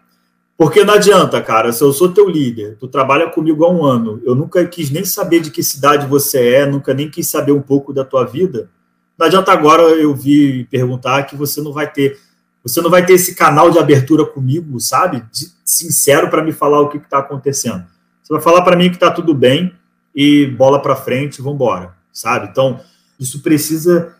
[0.57, 4.21] Porque não adianta, cara, se eu sou teu líder, tu trabalha comigo há um ano,
[4.25, 7.63] eu nunca quis nem saber de que cidade você é, nunca nem quis saber um
[7.63, 8.69] pouco da tua vida.
[9.17, 12.19] Não adianta agora eu vir perguntar que você não vai ter,
[12.63, 15.25] você não vai ter esse canal de abertura comigo, sabe?
[15.33, 17.87] De, sincero para me falar o que está acontecendo.
[18.23, 19.73] Você vai falar para mim que está tudo bem
[20.15, 22.49] e bola para frente, vamos embora, sabe?
[22.51, 22.81] Então
[23.19, 24.15] isso precisa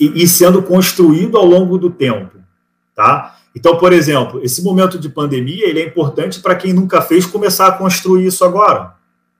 [0.00, 2.38] ir sendo construído ao longo do tempo,
[2.94, 3.36] tá?
[3.54, 7.66] Então, por exemplo, esse momento de pandemia ele é importante para quem nunca fez começar
[7.66, 8.94] a construir isso agora.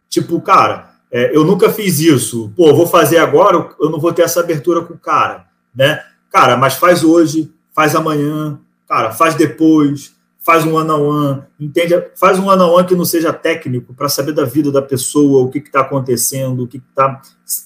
[0.09, 4.23] Tipo, cara, é, eu nunca fiz isso, pô, vou fazer agora, eu não vou ter
[4.23, 6.03] essa abertura com o cara, né?
[6.31, 10.15] Cara, mas faz hoje, faz amanhã, cara, faz depois,
[10.49, 11.95] faz um one on one, entende?
[12.15, 15.43] Faz um one on one que não seja técnico para saber da vida da pessoa,
[15.43, 17.21] o que está acontecendo, o que está,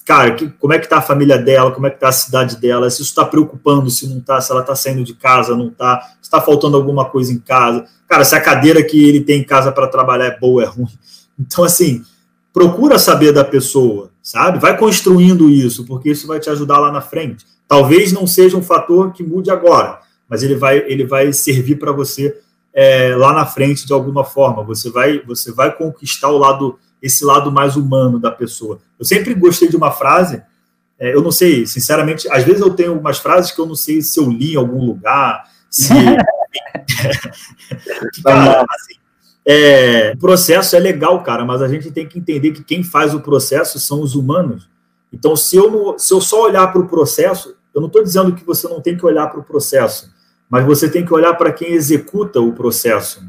[0.05, 2.57] cara, que, como é que está a família dela, como é que está a cidade
[2.57, 5.69] dela, se isso está preocupando, se não está, se ela está saindo de casa, não
[5.69, 9.43] está, se está faltando alguma coisa em casa, cara, se a cadeira que ele tem
[9.43, 10.89] em casa para trabalhar é boa, é ruim.
[11.39, 12.05] Então, assim,
[12.53, 14.59] procura saber da pessoa, sabe?
[14.59, 17.47] Vai construindo isso, porque isso vai te ajudar lá na frente.
[17.67, 21.91] Talvez não seja um fator que mude agora, mas ele vai, ele vai servir para
[21.91, 22.42] você
[22.75, 24.63] é, lá na frente de alguma forma.
[24.63, 28.81] Você vai, você vai conquistar o lado, esse lado mais humano da pessoa.
[28.99, 30.43] Eu sempre gostei de uma frase.
[30.99, 34.01] É, eu não sei, sinceramente, às vezes eu tenho algumas frases que eu não sei
[34.01, 35.93] se eu li em algum lugar, se.
[38.23, 38.95] cara, assim,
[39.45, 43.15] é, o processo é legal, cara, mas a gente tem que entender que quem faz
[43.15, 44.69] o processo são os humanos.
[45.13, 48.35] Então, se eu, não, se eu só olhar para o processo, eu não estou dizendo
[48.35, 50.11] que você não tem que olhar para o processo,
[50.53, 53.25] mas você tem que olhar para quem executa o processo,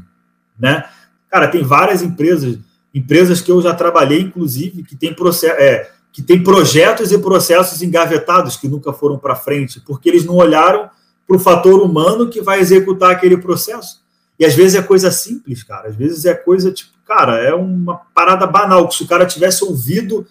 [0.58, 0.84] né?
[1.30, 2.58] Cara, tem várias empresas,
[2.94, 7.80] empresas que eu já trabalhei, inclusive, que tem, processo, é, que tem projetos e processos
[7.80, 10.90] engavetados que nunca foram para frente, porque eles não olharam
[11.26, 14.02] para o fator humano que vai executar aquele processo.
[14.38, 15.88] E às vezes é coisa simples, cara.
[15.88, 19.64] Às vezes é coisa tipo, cara, é uma parada banal, que se o cara tivesse
[19.64, 20.26] ouvido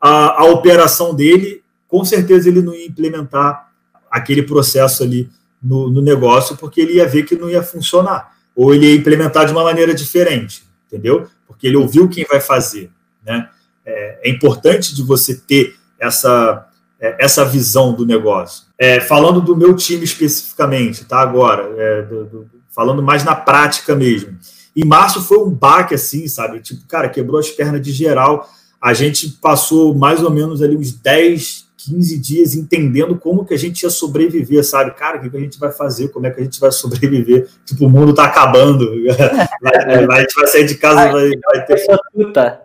[0.00, 3.72] a, a operação dele, com certeza ele não ia implementar
[4.08, 5.28] aquele processo ali
[5.62, 9.46] no, no negócio, porque ele ia ver que não ia funcionar, ou ele ia implementar
[9.46, 11.26] de uma maneira diferente, entendeu?
[11.46, 12.90] Porque ele ouviu quem vai fazer,
[13.24, 13.48] né?
[13.84, 16.68] É, é importante de você ter essa,
[17.00, 18.64] é, essa visão do negócio.
[18.78, 21.20] É, falando do meu time especificamente, tá?
[21.20, 24.38] Agora, é, do, do, falando mais na prática mesmo.
[24.76, 26.60] Em março foi um baque, assim, sabe?
[26.60, 28.48] Tipo, cara, quebrou as pernas de geral.
[28.80, 33.56] A gente passou mais ou menos ali uns 10, 15 dias entendendo como que a
[33.56, 34.90] gente ia sobreviver, sabe?
[34.90, 36.08] Cara, o que, que a gente vai fazer?
[36.08, 37.48] Como é que a gente vai sobreviver?
[37.64, 38.90] Tipo, o mundo tá acabando.
[39.62, 42.60] Vai, vai, a gente vai sair de casa, vai, vai ter.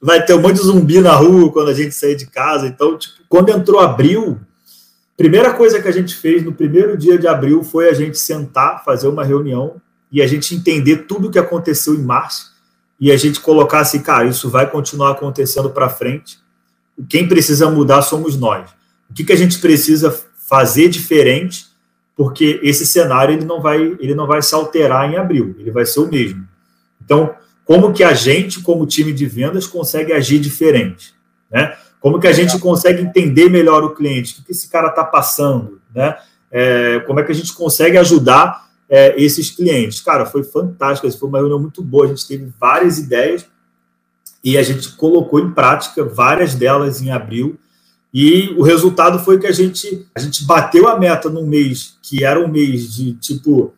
[0.00, 2.66] Vai ter um monte de zumbi na rua quando a gente sair de casa.
[2.66, 4.38] Então, tipo, quando entrou abril,
[5.16, 8.84] primeira coisa que a gente fez no primeiro dia de abril foi a gente sentar,
[8.84, 9.80] fazer uma reunião
[10.12, 12.52] e a gente entender tudo o que aconteceu em março
[13.00, 16.43] e a gente colocar assim, cara, isso vai continuar acontecendo para frente
[17.08, 18.70] quem precisa mudar somos nós.
[19.10, 20.16] O que, que a gente precisa
[20.48, 21.66] fazer diferente?
[22.16, 25.84] Porque esse cenário ele não vai ele não vai se alterar em abril, ele vai
[25.84, 26.46] ser o mesmo.
[27.04, 31.14] Então, como que a gente, como time de vendas, consegue agir diferente,
[31.50, 31.76] né?
[32.00, 35.80] Como que a gente consegue entender melhor o cliente, o que esse cara está passando,
[35.94, 36.16] né?
[36.50, 40.00] É, como é que a gente consegue ajudar é, esses clientes?
[40.00, 43.46] Cara, foi fantástico, foi uma reunião muito boa, a gente teve várias ideias
[44.44, 47.58] e a gente colocou em prática várias delas em abril.
[48.12, 52.22] E o resultado foi que a gente, a gente bateu a meta num mês que
[52.22, 53.72] era um mês de tipo.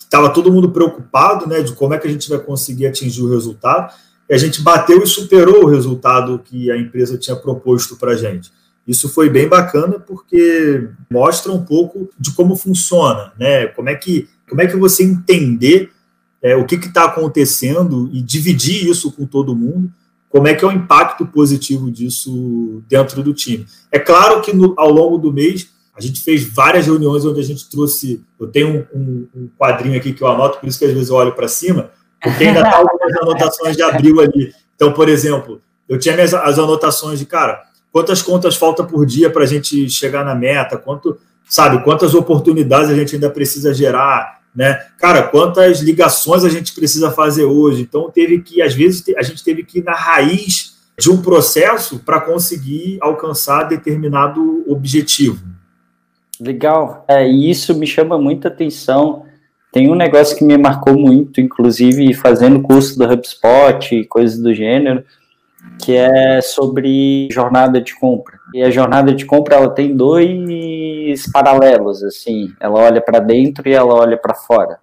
[0.00, 3.30] Estava todo mundo preocupado né, de como é que a gente vai conseguir atingir o
[3.30, 3.92] resultado.
[4.28, 8.16] E a gente bateu e superou o resultado que a empresa tinha proposto para a
[8.16, 8.50] gente.
[8.86, 13.66] Isso foi bem bacana porque mostra um pouco de como funciona, né?
[13.68, 15.90] Como é que, como é que você entender
[16.44, 19.90] é, o que está acontecendo e dividir isso com todo mundo,
[20.28, 23.66] como é que é o impacto positivo disso dentro do time.
[23.90, 27.42] É claro que no, ao longo do mês a gente fez várias reuniões onde a
[27.42, 28.22] gente trouxe.
[28.38, 31.08] Eu tenho um, um, um quadrinho aqui que eu anoto, por isso que às vezes
[31.08, 31.90] eu olho para cima,
[32.22, 34.52] porque ainda está algumas anotações de abril ali.
[34.76, 39.30] Então, por exemplo, eu tinha minhas, as anotações de, cara, quantas contas falta por dia
[39.30, 41.16] para a gente chegar na meta, quanto,
[41.48, 44.86] sabe, quantas oportunidades a gente ainda precisa gerar, né?
[44.98, 47.82] Cara, quantas ligações a gente precisa fazer hoje?
[47.82, 51.98] Então, teve que, às vezes, a gente teve que ir na raiz de um processo
[51.98, 55.44] para conseguir alcançar determinado objetivo.
[56.40, 57.04] Legal.
[57.08, 59.24] É, e isso me chama muita atenção.
[59.72, 64.54] Tem um negócio que me marcou muito, inclusive fazendo curso do HubSpot e coisas do
[64.54, 65.04] gênero,
[65.80, 68.33] que é sobre jornada de compra.
[68.54, 72.52] E a jornada de compra ela tem dois paralelos, assim.
[72.60, 74.78] Ela olha para dentro e ela olha para fora.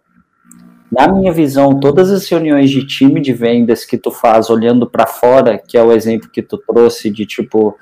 [0.91, 5.07] Na minha visão, todas as reuniões de time de vendas que tu faz olhando para
[5.07, 7.77] fora, que é o exemplo que tu trouxe de tipo,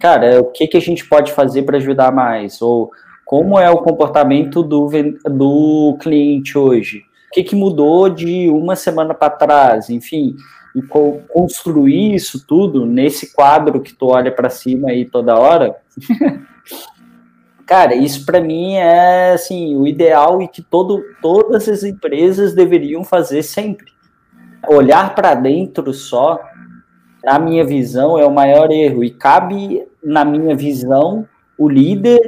[0.00, 2.62] cara, o que, que a gente pode fazer para ajudar mais?
[2.62, 2.90] Ou
[3.26, 4.88] como é o comportamento do,
[5.26, 7.04] do cliente hoje?
[7.28, 9.90] O que, que mudou de uma semana para trás?
[9.90, 10.34] Enfim,
[10.74, 15.76] e co construir isso tudo nesse quadro que tu olha para cima aí toda hora.
[17.66, 23.04] Cara, isso para mim é assim, o ideal e que todo, todas as empresas deveriam
[23.04, 23.92] fazer sempre.
[24.68, 26.40] Olhar para dentro só,
[27.24, 29.04] na minha visão, é o maior erro.
[29.04, 32.20] E cabe, na minha visão, o líder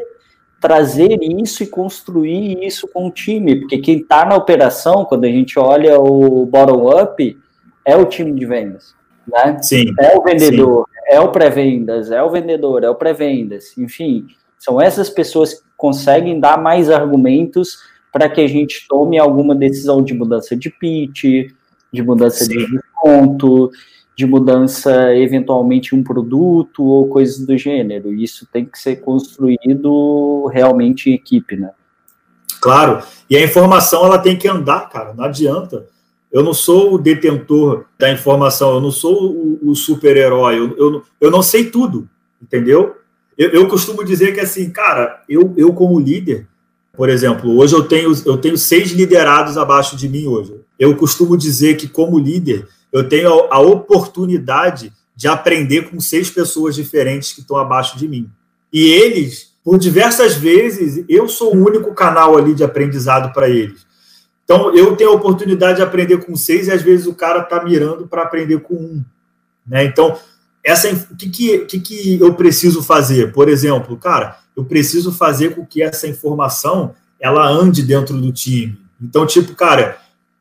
[0.60, 3.56] trazer isso e construir isso com o time.
[3.56, 7.36] Porque quem está na operação, quando a gente olha o bottom-up,
[7.84, 8.94] é o time de vendas.
[9.26, 9.58] Né?
[9.62, 9.92] Sim.
[9.98, 11.14] É o vendedor, sim.
[11.14, 14.26] é o pré-vendas, é o vendedor, é o pré-vendas, enfim.
[14.58, 17.78] São essas pessoas que conseguem dar mais argumentos
[18.12, 21.50] para que a gente tome alguma decisão de mudança de pitch,
[21.92, 22.58] de mudança Sim.
[22.58, 23.70] de desconto,
[24.14, 28.12] de mudança eventualmente um produto ou coisas do gênero.
[28.12, 31.70] Isso tem que ser construído realmente em equipe, né?
[32.60, 33.02] Claro.
[33.28, 35.14] E a informação ela tem que andar, cara.
[35.14, 35.86] Não adianta.
[36.32, 38.74] Eu não sou o detentor da informação.
[38.74, 40.58] Eu não sou o, o super-herói.
[40.58, 42.08] Eu, eu, eu não sei tudo,
[42.40, 42.96] entendeu?
[43.36, 46.46] Eu, eu, costumo dizer que assim, cara, eu, eu como líder,
[46.94, 50.54] por exemplo, hoje eu tenho, eu tenho seis liderados abaixo de mim hoje.
[50.78, 56.30] Eu costumo dizer que como líder, eu tenho a, a oportunidade de aprender com seis
[56.30, 58.28] pessoas diferentes que estão abaixo de mim.
[58.72, 63.86] E eles, por diversas vezes, eu sou o único canal ali de aprendizado para eles.
[64.52, 67.64] Então, eu tenho a oportunidade de aprender com seis e às vezes o cara está
[67.64, 69.04] mirando para aprender com um.
[69.66, 69.86] Né?
[69.86, 70.18] Então,
[70.62, 73.32] essa o que, que, que, eu preciso fazer?
[73.32, 78.78] Por exemplo, cara, eu preciso fazer com que essa informação ela ande dentro do time.
[79.00, 79.96] Então, tipo, cara,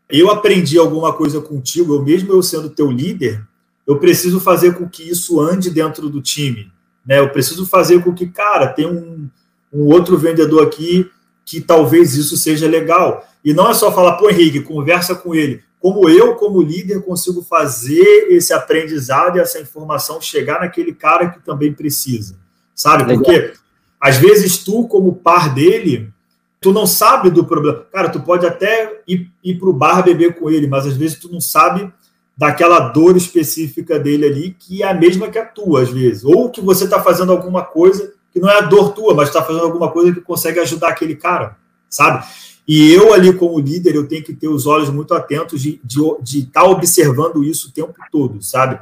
[0.10, 3.41] eu aprendi alguma coisa contigo, eu mesmo eu sendo teu líder,
[3.88, 6.69] eu preciso fazer com que isso ande dentro do time.
[7.06, 7.19] Né?
[7.19, 9.30] Eu preciso fazer com que, cara, tem um,
[9.71, 11.10] um outro vendedor aqui
[11.45, 13.27] que talvez isso seja legal.
[13.43, 17.41] E não é só falar, pô, Henrique, conversa com ele como eu, como líder, consigo
[17.41, 22.38] fazer esse aprendizado e essa informação chegar naquele cara que também precisa,
[22.75, 23.04] sabe?
[23.04, 23.23] Legal.
[23.23, 23.54] Porque
[23.99, 26.13] às vezes tu, como par dele,
[26.62, 27.84] tu não sabe do problema.
[27.91, 31.17] Cara, tu pode até ir, ir para o bar beber com ele, mas às vezes
[31.17, 31.91] tu não sabe
[32.38, 36.23] daquela dor específica dele ali, que é a mesma que a tua, às vezes.
[36.23, 39.44] Ou que você está fazendo alguma coisa que não é a dor tua, mas está
[39.44, 41.58] fazendo alguma coisa que consegue ajudar aquele cara,
[41.89, 42.26] sabe?
[42.67, 46.17] E eu ali como líder, eu tenho que ter os olhos muito atentos de estar
[46.22, 48.80] de, de tá observando isso o tempo todo, sabe?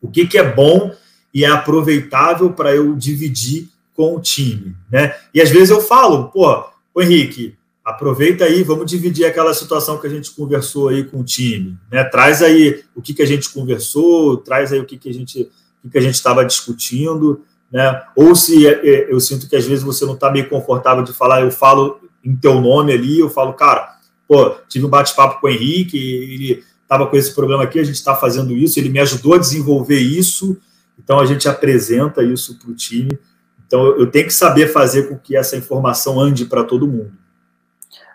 [0.00, 0.94] O que, que é bom
[1.34, 5.14] e é aproveitável para eu dividir com o time, né?
[5.34, 6.64] E às vezes eu falo, pô,
[6.98, 11.76] Henrique, aproveita aí, vamos dividir aquela situação que a gente conversou aí com o time,
[11.90, 12.04] né?
[12.04, 15.50] Traz aí o que, que a gente conversou, traz aí o que, que a gente
[15.82, 18.02] o que, que a gente estava discutindo, né?
[18.14, 21.12] Ou se é, é, eu sinto que às vezes você não está meio confortável de
[21.12, 23.96] falar, eu falo em teu nome ali, eu falo, cara,
[24.28, 27.94] pô, tive um bate-papo com o Henrique, ele estava com esse problema aqui, a gente
[27.94, 30.58] está fazendo isso, ele me ajudou a desenvolver isso,
[31.02, 33.18] então a gente apresenta isso para o time.
[33.66, 37.12] Então eu tenho que saber fazer com que essa informação ande para todo mundo.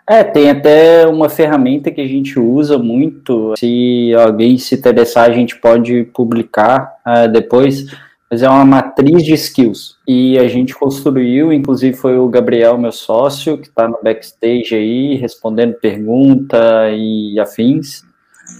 [0.08, 3.52] É, tem até uma ferramenta que a gente usa muito.
[3.58, 7.84] Se alguém se interessar, a gente pode publicar uh, depois
[8.30, 9.96] mas é uma matriz de skills.
[10.06, 15.14] E a gente construiu, inclusive foi o Gabriel, meu sócio, que está no backstage aí,
[15.14, 18.02] respondendo pergunta e afins.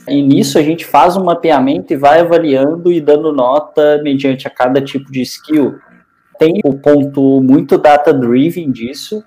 [0.06, 4.50] E nisso a gente faz um mapeamento e vai avaliando e dando nota mediante a
[4.50, 5.78] cada tipo de skill.
[6.38, 9.22] Tem o ponto muito data-driven disso,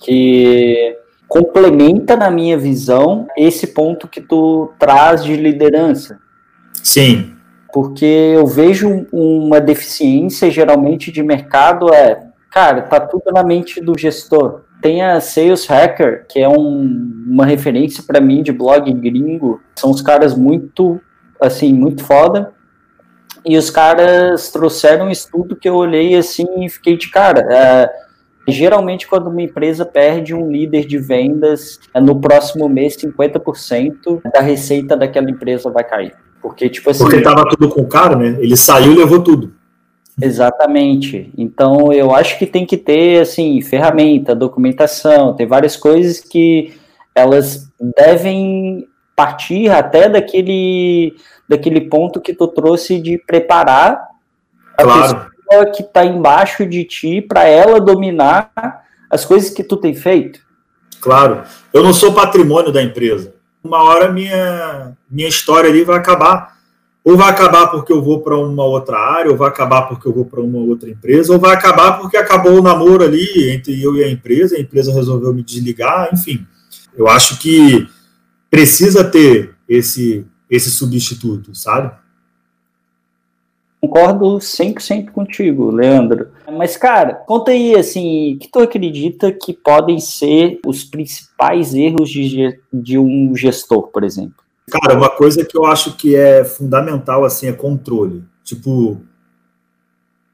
[0.00, 6.18] que complementa, na minha visão, esse ponto que tu traz de liderança.
[6.82, 7.37] Sim
[7.72, 13.98] porque eu vejo uma deficiência geralmente de mercado é, cara, tá tudo na mente do
[13.98, 14.62] gestor.
[14.80, 19.60] Tem a Sales Hacker, que é um, uma referência para mim de blog gringo.
[19.76, 21.00] São os caras muito,
[21.40, 22.52] assim, muito foda.
[23.44, 27.40] E os caras trouxeram um estudo que eu olhei assim e fiquei de cara.
[27.50, 27.90] É,
[28.46, 34.40] geralmente, quando uma empresa perde um líder de vendas, é no próximo mês 50% da
[34.40, 36.14] receita daquela empresa vai cair.
[36.40, 37.02] Porque, tipo assim.
[37.02, 38.36] Porque tava tudo com o cara, né?
[38.40, 39.52] Ele saiu e levou tudo.
[40.20, 41.32] Exatamente.
[41.38, 46.74] Então, eu acho que tem que ter, assim, ferramenta, documentação, tem várias coisas que
[47.14, 51.14] elas devem partir até daquele,
[51.48, 54.00] daquele ponto que tu trouxe de preparar
[54.76, 55.26] claro.
[55.48, 58.52] pessoa que está embaixo de ti para ela dominar
[59.10, 60.40] as coisas que tu tem feito.
[61.00, 61.42] Claro.
[61.72, 63.34] Eu não sou patrimônio da empresa.
[63.62, 66.58] Uma hora minha, minha história ali vai acabar.
[67.04, 70.12] Ou vai acabar porque eu vou para uma outra área, ou vai acabar porque eu
[70.12, 73.96] vou para uma outra empresa, ou vai acabar porque acabou o namoro ali entre eu
[73.96, 76.46] e a empresa, a empresa resolveu me desligar, enfim.
[76.94, 77.88] Eu acho que
[78.50, 81.92] precisa ter esse, esse substituto, sabe?
[83.80, 86.28] Concordo 100% contigo, Leandro.
[86.50, 92.10] Mas, cara, conta aí, assim, o que tu acredita que podem ser os principais erros
[92.10, 94.42] de, de um gestor, por exemplo?
[94.68, 98.24] Cara, uma coisa que eu acho que é fundamental, assim, é controle.
[98.42, 99.00] Tipo,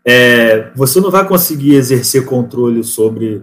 [0.04, 3.42] é, você não vai conseguir exercer controle sobre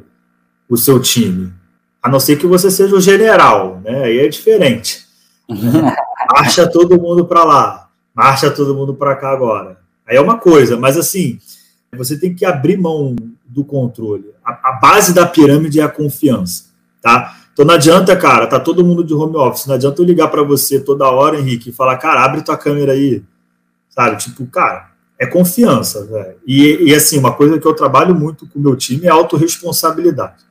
[0.68, 1.54] o seu time,
[2.02, 4.04] a não ser que você seja o general, né?
[4.04, 5.06] Aí é diferente.
[6.34, 9.81] Marcha todo mundo para lá, marcha todo mundo para cá agora.
[10.08, 11.40] Aí é uma coisa, mas assim,
[11.96, 14.32] você tem que abrir mão do controle.
[14.44, 16.66] A, a base da pirâmide é a confiança,
[17.02, 17.38] tá?
[17.54, 20.42] Então não adianta, cara, tá todo mundo de home office, não adianta eu ligar para
[20.42, 23.22] você toda hora, Henrique, e falar, cara, abre tua câmera aí,
[23.90, 24.18] sabe?
[24.18, 26.38] Tipo, cara, é confiança, velho.
[26.48, 30.44] E, e assim, uma coisa que eu trabalho muito com o meu time é autorresponsabilidade.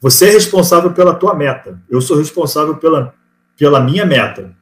[0.00, 3.14] Você é responsável pela tua meta, eu sou responsável pela,
[3.56, 4.54] pela minha meta.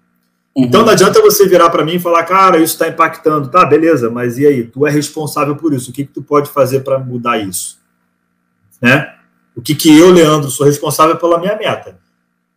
[0.55, 0.64] Uhum.
[0.64, 3.48] Então não adianta você virar para mim e falar, cara, isso está impactando.
[3.48, 4.64] Tá, beleza, mas e aí?
[4.64, 5.90] Tu é responsável por isso.
[5.90, 7.78] O que, que tu pode fazer para mudar isso?
[8.80, 9.14] Né?
[9.55, 11.90] O que, que eu, Leandro, sou responsável pela minha meta?
[11.90, 11.94] O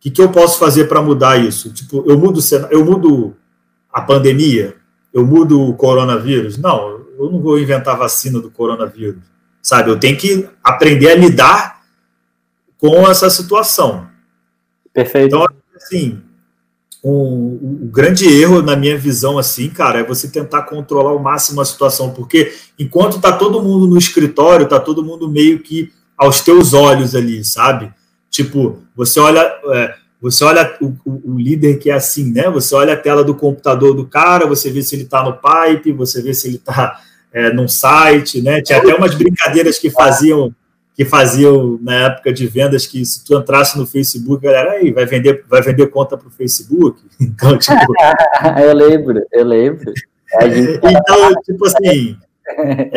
[0.02, 1.72] que, que eu posso fazer para mudar isso?
[1.74, 2.40] Tipo, eu mudo,
[2.70, 3.36] eu mudo
[3.92, 4.76] a pandemia?
[5.14, 6.58] Eu mudo o coronavírus?
[6.58, 9.24] Não, eu não vou inventar vacina do coronavírus.
[9.62, 9.90] Sabe?
[9.90, 11.82] Eu tenho que aprender a lidar
[12.78, 14.08] com essa situação.
[14.94, 15.28] Perfeito.
[15.28, 16.22] Então, assim,
[17.12, 21.66] um, grande erro, na minha visão, assim, cara, é você tentar controlar ao máximo a
[21.66, 26.74] situação, porque enquanto tá todo mundo no escritório, tá todo mundo meio que aos teus
[26.74, 27.94] olhos ali, sabe?
[28.30, 32.50] Tipo, você olha, é, você olha o, o, líder que é assim, né?
[32.50, 35.92] Você olha a tela do computador do cara, você vê se ele tá no pipe,
[35.92, 37.00] você vê se ele tá
[37.32, 38.62] é, num site, né?
[38.62, 40.52] Tinha até umas brincadeiras que faziam
[40.96, 45.06] que faziam na época de vendas que se tu entrasse no Facebook, galera, aí vai
[45.06, 47.02] vender, vai vender conta para o Facebook.
[47.20, 47.76] Então, tipo...
[48.64, 49.92] eu lembro, eu lembro.
[50.42, 52.18] então, tipo assim,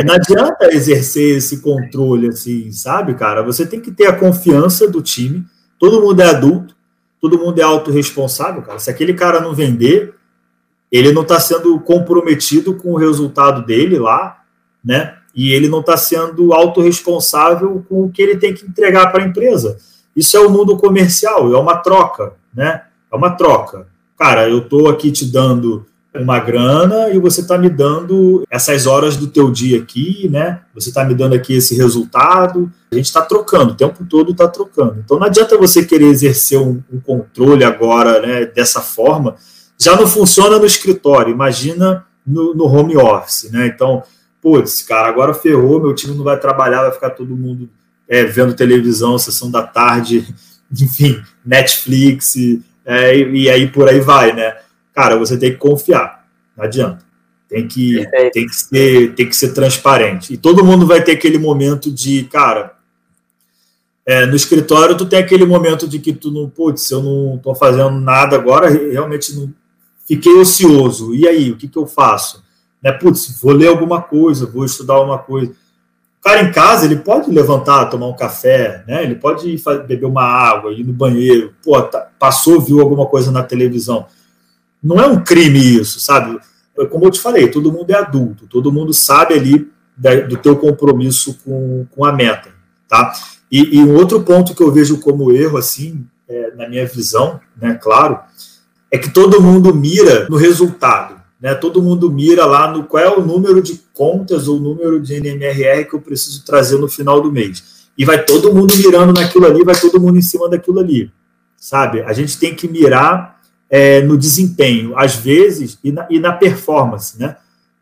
[0.04, 3.42] não adianta exercer esse controle assim, sabe, cara?
[3.42, 5.44] Você tem que ter a confiança do time.
[5.78, 6.76] Todo mundo é adulto,
[7.20, 8.78] todo mundo é autorresponsável, cara.
[8.78, 10.14] Se aquele cara não vender,
[10.90, 14.42] ele não está sendo comprometido com o resultado dele lá,
[14.84, 15.17] né?
[15.38, 19.26] E ele não está sendo autorresponsável com o que ele tem que entregar para a
[19.26, 19.76] empresa.
[20.16, 22.82] Isso é o mundo comercial, é uma troca, né?
[23.10, 23.86] É uma troca.
[24.18, 29.16] Cara, eu estou aqui te dando uma grana e você está me dando essas horas
[29.16, 30.62] do teu dia aqui, né?
[30.74, 32.68] Você está me dando aqui esse resultado.
[32.90, 34.96] A gente está trocando, o tempo todo está trocando.
[35.04, 38.44] Então não adianta você querer exercer um, um controle agora, né?
[38.44, 39.36] Dessa forma.
[39.78, 43.68] Já não funciona no escritório, imagina no, no home office, né?
[43.68, 44.02] Então
[44.48, 47.68] putz, cara, agora ferrou, meu time não vai trabalhar, vai ficar todo mundo
[48.08, 50.26] é, vendo televisão, sessão da tarde,
[50.72, 52.34] enfim, Netflix,
[52.86, 54.56] é, e, e, aí por aí vai, né?
[54.94, 56.26] Cara, você tem que confiar,
[56.56, 57.06] não adianta.
[57.46, 60.34] Tem que, tem, que ser, tem que ser transparente.
[60.34, 62.74] E todo mundo vai ter aquele momento de, cara,
[64.04, 67.54] é, no escritório tu tem aquele momento de que tu não, putz, eu não estou
[67.54, 69.52] fazendo nada agora, realmente não,
[70.06, 71.14] fiquei ocioso.
[71.14, 72.42] E aí, o que, que eu faço?
[72.82, 72.92] Né?
[72.92, 75.50] Putz, vou ler alguma coisa, vou estudar alguma coisa.
[75.50, 79.02] O cara em casa, ele pode levantar, tomar um café, né?
[79.02, 79.56] Ele pode
[79.86, 84.06] beber uma água, ir no banheiro, pô, tá, passou, viu alguma coisa na televisão.
[84.82, 86.38] Não é um crime isso, sabe?
[86.78, 90.36] É como eu te falei, todo mundo é adulto, todo mundo sabe ali da, do
[90.36, 92.50] teu compromisso com, com a meta,
[92.88, 93.12] tá?
[93.50, 97.40] E, e, um outro ponto que eu vejo como erro, assim, é, na minha visão,
[97.56, 98.20] né, claro,
[98.90, 101.54] é que todo mundo mira no resultado né?
[101.54, 105.88] Todo mundo mira lá no qual é o número de contas ou número de NMRR
[105.88, 107.88] que eu preciso trazer no final do mês.
[107.96, 111.10] E vai todo mundo mirando naquilo ali, vai todo mundo em cima daquilo ali,
[111.56, 112.02] sabe?
[112.02, 117.18] A gente tem que mirar é, no desempenho, às vezes, e na, e na performance,
[117.18, 117.36] né?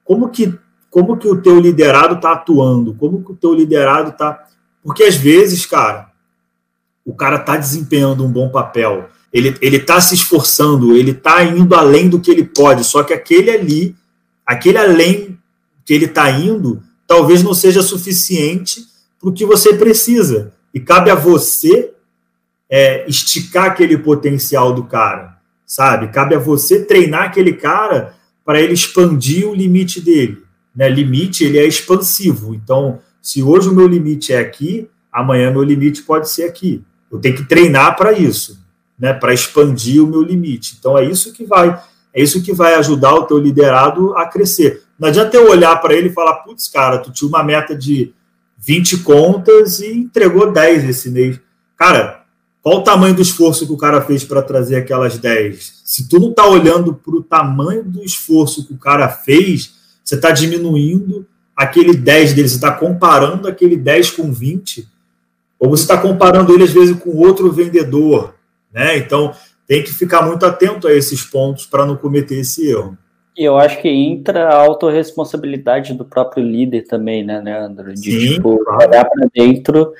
[0.05, 0.55] Como que,
[0.91, 2.95] como que o teu liderado está atuando?
[2.95, 4.45] Como que o teu liderado está...
[4.83, 6.11] Porque às vezes, cara,
[7.05, 11.74] o cara está desempenhando um bom papel, ele ele está se esforçando, ele está indo
[11.74, 12.85] além do que ele pode.
[12.85, 13.97] Só que aquele ali,
[14.45, 15.39] aquele além
[15.85, 18.85] que ele está indo, talvez não seja suficiente
[19.20, 20.53] para o que você precisa.
[20.74, 21.93] E cabe a você
[22.68, 26.09] é, esticar aquele potencial do cara, sabe?
[26.09, 28.14] Cabe a você treinar aquele cara
[28.45, 30.43] para ele expandir o limite dele,
[30.74, 32.55] né, limite ele é expansivo.
[32.55, 36.83] Então, se hoje o meu limite é aqui, amanhã meu limite pode ser aqui.
[37.11, 38.59] Eu tenho que treinar para isso,
[38.99, 40.77] né, para expandir o meu limite.
[40.79, 41.81] Então, é isso que vai
[42.15, 44.85] é isso que vai ajudar o teu liderado a crescer.
[44.99, 48.15] Não adianta eu olhar para ele e falar, putz, cara, tu tinha uma meta de
[48.57, 51.39] 20 contas e entregou 10 esse mês.
[51.77, 52.25] Cara,
[52.63, 55.83] qual o tamanho do esforço que o cara fez para trazer aquelas 10?
[55.85, 60.15] Se tu não está olhando para o tamanho do esforço que o cara fez, você
[60.15, 64.89] está diminuindo aquele 10 dele, você está comparando aquele 10 com 20,
[65.59, 68.36] ou você está comparando ele, às vezes, com outro vendedor.
[68.77, 68.99] Né?
[68.99, 69.33] Então,
[69.66, 72.99] tem que ficar muito atento a esses pontos para não cometer esse erro.
[73.35, 77.95] E eu acho que entra a autorresponsabilidade do próprio líder também, né, Leandro?
[77.95, 78.89] De Sim, tipo, claro.
[78.89, 79.95] olhar para dentro,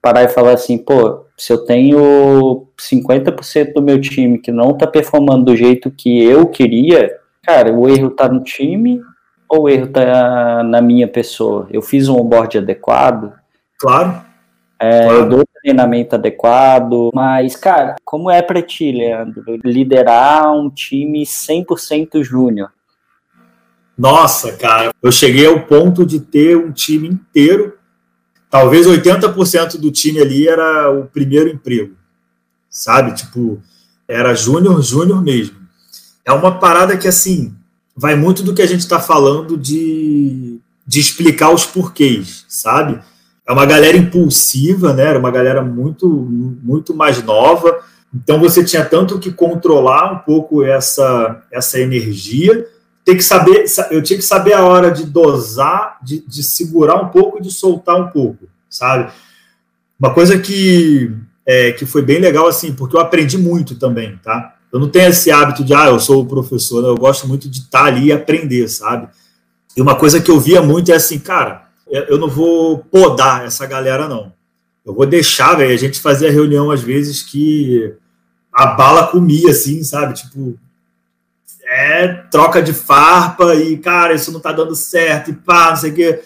[0.00, 4.86] parar e falar assim, pô, se eu tenho 50% do meu time que não está
[4.86, 9.00] performando do jeito que eu queria, cara, o erro está no time
[9.46, 11.66] ou o erro está na minha pessoa?
[11.70, 13.32] Eu fiz um onboard adequado?
[13.78, 14.22] Claro.
[14.78, 15.18] É, claro.
[15.18, 22.22] Eu dou treinamento adequado, mas, cara, como é para ti, Leandro, liderar um time 100%
[22.24, 22.70] júnior?
[23.96, 27.74] Nossa, cara, eu cheguei ao ponto de ter um time inteiro,
[28.50, 31.94] talvez 80% do time ali era o primeiro emprego,
[32.68, 33.14] sabe?
[33.14, 33.62] Tipo,
[34.08, 35.56] era júnior, júnior mesmo.
[36.24, 37.54] É uma parada que, assim,
[37.96, 43.00] vai muito do que a gente está falando de, de explicar os porquês, sabe?
[43.46, 45.04] É uma galera impulsiva, né?
[45.04, 47.80] Era uma galera muito, muito mais nova.
[48.14, 52.66] Então você tinha tanto que controlar um pouco essa, essa energia,
[53.04, 57.08] tem que saber, eu tinha que saber a hora de dosar, de, de segurar um
[57.08, 59.10] pouco e de soltar um pouco, sabe?
[59.98, 61.10] Uma coisa que,
[61.46, 64.56] é, que foi bem legal, assim, porque eu aprendi muito também, tá?
[64.72, 66.88] Eu não tenho esse hábito de, ah, eu sou o professor, né?
[66.88, 69.08] eu gosto muito de estar ali e aprender, sabe?
[69.76, 73.66] E uma coisa que eu via muito é assim, cara, eu não vou podar essa
[73.66, 74.32] galera, não.
[74.84, 75.72] Eu vou deixar, velho.
[75.72, 77.94] A gente fazia reunião às vezes que
[78.52, 80.14] a bala comia, assim, sabe?
[80.14, 80.58] Tipo,
[81.66, 85.90] é troca de farpa e, cara, isso não tá dando certo e pá, não sei
[85.90, 86.22] o quê.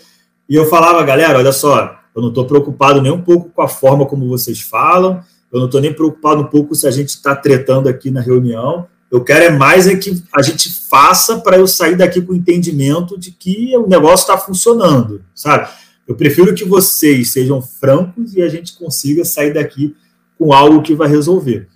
[0.49, 3.69] E eu falava, galera, olha só, eu não tô preocupado nem um pouco com a
[3.69, 7.35] forma como vocês falam, eu não tô nem preocupado um pouco se a gente tá
[7.35, 8.87] tretando aqui na reunião.
[9.11, 12.37] Eu quero é mais é que a gente faça para eu sair daqui com o
[12.37, 15.69] entendimento de que o negócio está funcionando, sabe?
[16.07, 19.95] Eu prefiro que vocês sejam francos e a gente consiga sair daqui
[20.39, 21.69] com algo que vai resolver.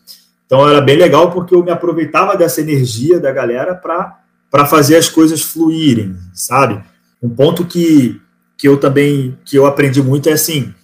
[0.47, 5.09] Então era bem legal porque eu me aproveitava dessa energia da galera para fazer as
[5.09, 6.83] coisas fluírem, sabe?
[7.23, 8.21] Um ponto que,
[8.57, 10.75] que eu também que eu aprendi muito é assim,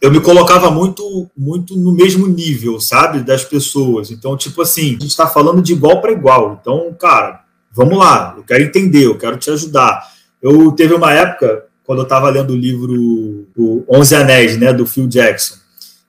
[0.00, 4.10] eu me colocava muito muito no mesmo nível, sabe, das pessoas.
[4.10, 6.58] Então, tipo assim, a gente está falando de igual para igual.
[6.60, 10.08] Então, cara, vamos lá, eu quero entender, eu quero te ajudar.
[10.40, 14.86] Eu teve uma época quando eu estava lendo o livro o Onze Anéis, né, do
[14.86, 15.56] Phil Jackson,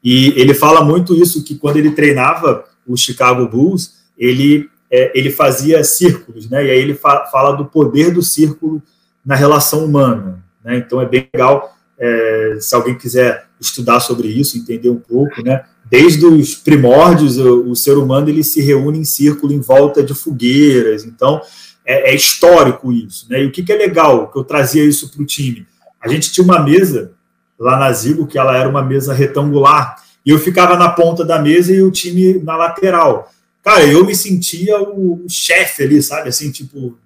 [0.04, 5.32] e ele fala muito isso que quando ele treinava o Chicago Bulls, ele é, ele
[5.32, 6.66] fazia círculos, né?
[6.66, 8.82] E aí ele fa fala do poder do círculo
[9.26, 10.78] na relação humana, né?
[10.78, 15.64] Então é bem legal é, se alguém quiser estudar sobre isso, entender um pouco, né?
[15.86, 20.16] Desde os primórdios, o, o, ser humano ele se reúne em círculo em volta de
[20.16, 21.40] fogueiras, então
[21.86, 23.44] é, é histórico isso, né?
[23.44, 25.68] E o que, que é legal, que eu trazia isso para o time?
[26.02, 27.12] A gente tinha uma mesa
[27.60, 31.40] lá na Zigo, que ela era uma mesa retangular, e eu ficava na ponta da
[31.40, 33.32] mesa e o time na lateral.
[33.62, 36.30] Cara, eu me sentia o, chefe ali, sabe?
[36.30, 36.98] Assim, tipo,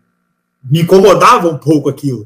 [0.63, 2.25] me incomodava um pouco aquilo.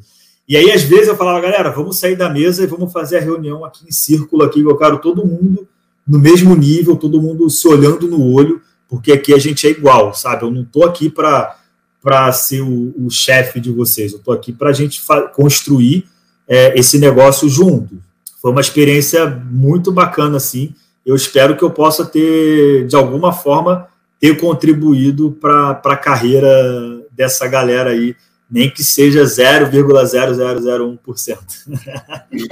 [0.50, 3.22] E aí, às vezes, eu falava, galera, vamos sair da mesa e vamos fazer a
[3.22, 5.68] reunião aqui em círculo, aqui, eu quero todo mundo
[6.08, 10.12] no mesmo nível, todo mundo se olhando no olho, porque aqui a gente é igual,
[10.16, 10.43] sabe?
[10.43, 14.72] Eu não estou aqui para ser o, o chefe de vocês, eu estou aqui para
[14.72, 15.00] a gente
[15.36, 16.06] construir
[16.47, 18.02] é, esse negócio junto.
[18.41, 20.74] Foi uma experiência muito bacana, assim.
[21.06, 23.88] Eu espero que eu possa ter, de alguma forma,
[24.20, 28.16] ter contribuído para a carreira dessa galera aí
[28.50, 31.38] nem que seja 0,0001%.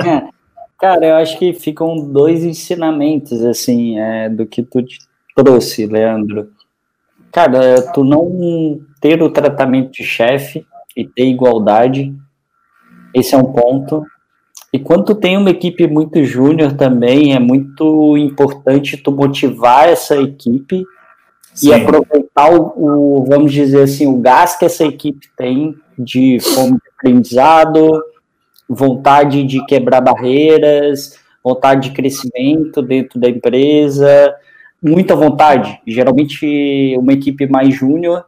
[0.06, 0.28] É,
[0.78, 4.84] cara, eu acho que ficam dois ensinamentos, assim, é, do que tu
[5.36, 6.52] trouxe, Leandro.
[7.32, 12.14] Cara, tu não ter o tratamento de chefe e ter igualdade,
[13.14, 14.04] esse é um ponto.
[14.72, 20.18] E quando tu tem uma equipe muito júnior também, é muito importante tu motivar essa
[20.18, 20.84] equipe
[21.54, 21.70] Sim.
[21.70, 26.74] e aproveitar o, o, vamos dizer assim, o gás que essa equipe tem de fome
[26.74, 28.04] de aprendizado,
[28.68, 34.34] vontade de quebrar barreiras, vontade de crescimento dentro da empresa,
[34.82, 35.80] muita vontade.
[35.88, 38.26] Geralmente, uma equipe mais júnior,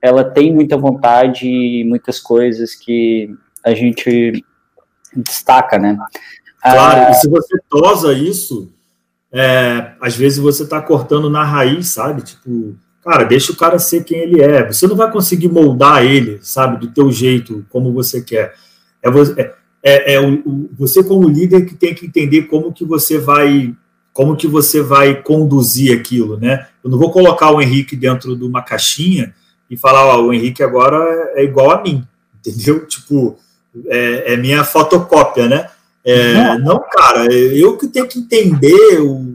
[0.00, 4.44] ela tem muita vontade e muitas coisas que a gente
[5.14, 5.96] destaca, né?
[6.60, 8.72] Claro, ah, e se você tosa isso,
[9.32, 12.22] é, às vezes você está cortando na raiz, sabe?
[12.22, 14.66] Tipo, cara, deixa o cara ser quem ele é.
[14.66, 18.54] Você não vai conseguir moldar ele, sabe, do teu jeito, como você quer.
[19.02, 19.08] É,
[19.40, 23.18] é, é, é o, o, você como líder que tem que entender como que você
[23.18, 23.74] vai
[24.12, 26.66] como que você vai conduzir aquilo, né?
[26.84, 29.34] Eu não vou colocar o Henrique dentro de uma caixinha
[29.70, 32.06] e falar, ó, o Henrique agora é igual a mim,
[32.38, 32.86] entendeu?
[32.86, 33.38] Tipo,
[33.86, 35.66] é, é minha fotocópia, né?
[36.04, 39.31] É, não, cara, eu que tenho que entender o,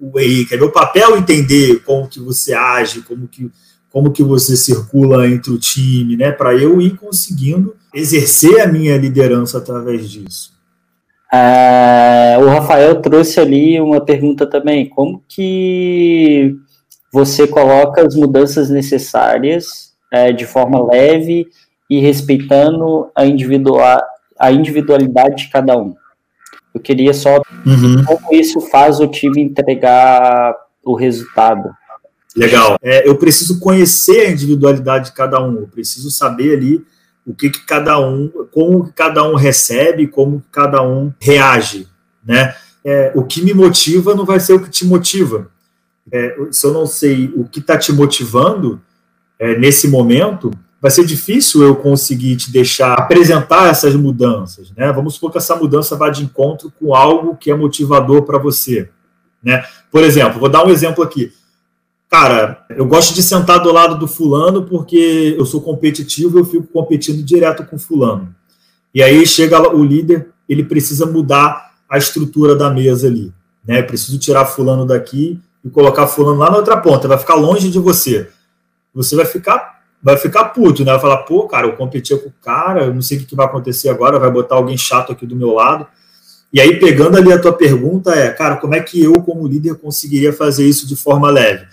[0.00, 3.50] o Henrique, é meu papel entender como que você age, como que,
[3.90, 6.30] como que você circula entre o time, né?
[6.30, 10.58] Para eu ir conseguindo exercer a minha liderança através disso.
[11.32, 16.56] É, o Rafael trouxe ali uma pergunta também: como que
[17.12, 21.46] você coloca as mudanças necessárias é, de forma leve
[21.90, 24.00] e respeitando a, individual,
[24.38, 25.94] a individualidade de cada um?
[26.78, 28.04] Eu queria só uhum.
[28.04, 30.54] como isso faz o time entregar
[30.84, 31.68] o resultado.
[32.36, 32.78] Legal.
[32.80, 35.56] É, eu preciso conhecer a individualidade de cada um.
[35.56, 36.84] Eu preciso saber ali
[37.26, 41.88] o que, que cada um, como cada um recebe, como cada um reage,
[42.24, 42.54] né?
[42.84, 45.50] É, o que me motiva não vai ser o que te motiva.
[46.12, 48.80] É, se eu não sei o que está te motivando
[49.36, 54.92] é, nesse momento, vai ser difícil eu conseguir te deixar apresentar essas mudanças, né?
[54.92, 58.88] Vamos supor que essa mudança vá de encontro com algo que é motivador para você,
[59.42, 59.64] né?
[59.90, 61.32] Por exemplo, vou dar um exemplo aqui.
[62.08, 66.66] Cara, eu gosto de sentar do lado do fulano porque eu sou competitivo, eu fico
[66.68, 68.34] competindo direto com fulano.
[68.94, 73.32] E aí chega o líder, ele precisa mudar a estrutura da mesa ali,
[73.66, 73.80] né?
[73.80, 77.68] Eu preciso tirar fulano daqui e colocar fulano lá na outra ponta, vai ficar longe
[77.68, 78.30] de você.
[78.94, 80.92] Você vai ficar vai ficar puto, né?
[80.92, 83.46] Vai falar, pô, cara, eu competia com o cara, eu não sei o que vai
[83.46, 85.86] acontecer agora, vai botar alguém chato aqui do meu lado.
[86.52, 89.74] E aí, pegando ali a tua pergunta, é, cara, como é que eu, como líder,
[89.74, 91.66] conseguiria fazer isso de forma leve?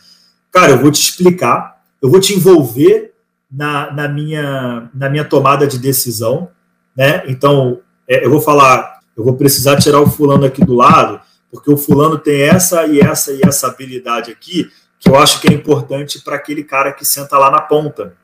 [0.52, 3.14] Cara, eu vou te explicar, eu vou te envolver
[3.50, 6.50] na, na, minha, na minha tomada de decisão,
[6.96, 7.24] né?
[7.28, 11.72] Então, é, eu vou falar, eu vou precisar tirar o fulano aqui do lado, porque
[11.72, 14.70] o fulano tem essa e essa e essa habilidade aqui,
[15.06, 18.16] que eu acho que é importante para aquele cara que senta lá na ponta,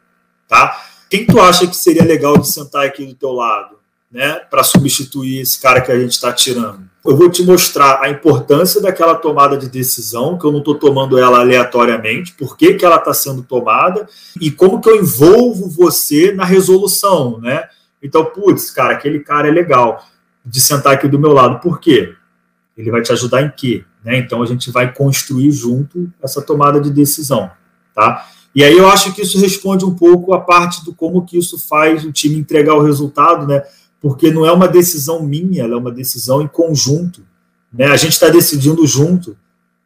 [0.48, 0.84] tá?
[1.08, 3.76] Quem tu acha que seria legal de sentar aqui do teu lado,
[4.12, 6.90] né, para substituir esse cara que a gente está tirando?
[7.06, 11.20] Eu vou te mostrar a importância daquela tomada de decisão, que eu não estou tomando
[11.20, 14.08] ela aleatoriamente, por que, que ela está sendo tomada
[14.40, 17.70] e como que eu envolvo você na resolução, né?
[18.02, 20.04] Então, putz, cara, aquele cara é legal
[20.44, 21.60] de sentar aqui do meu lado.
[21.60, 22.16] Por quê?
[22.76, 23.86] Ele vai te ajudar em quê?
[24.04, 24.18] Né?
[24.18, 27.52] Então a gente vai construir junto essa tomada de decisão,
[27.94, 28.28] tá?
[28.54, 31.58] E aí eu acho que isso responde um pouco a parte do como que isso
[31.58, 33.64] faz o time entregar o resultado, né?
[34.02, 37.22] Porque não é uma decisão minha, ela é uma decisão em conjunto,
[37.72, 37.86] né?
[37.86, 39.38] A gente está decidindo junto,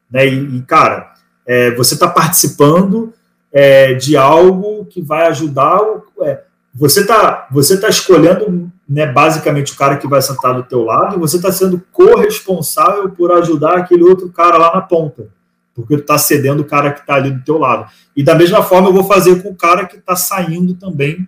[0.10, 0.26] né?
[0.26, 1.14] E, e cara,
[1.46, 3.14] é, você está participando
[3.52, 5.80] é, de algo que vai ajudar.
[6.22, 6.44] É,
[6.74, 11.16] você está você tá escolhendo né, basicamente o cara que vai sentar do teu lado,
[11.16, 15.28] e você está sendo corresponsável por ajudar aquele outro cara lá na ponta,
[15.74, 17.90] porque tu está cedendo o cara que está ali do teu lado.
[18.16, 21.28] E da mesma forma eu vou fazer com o cara que está saindo também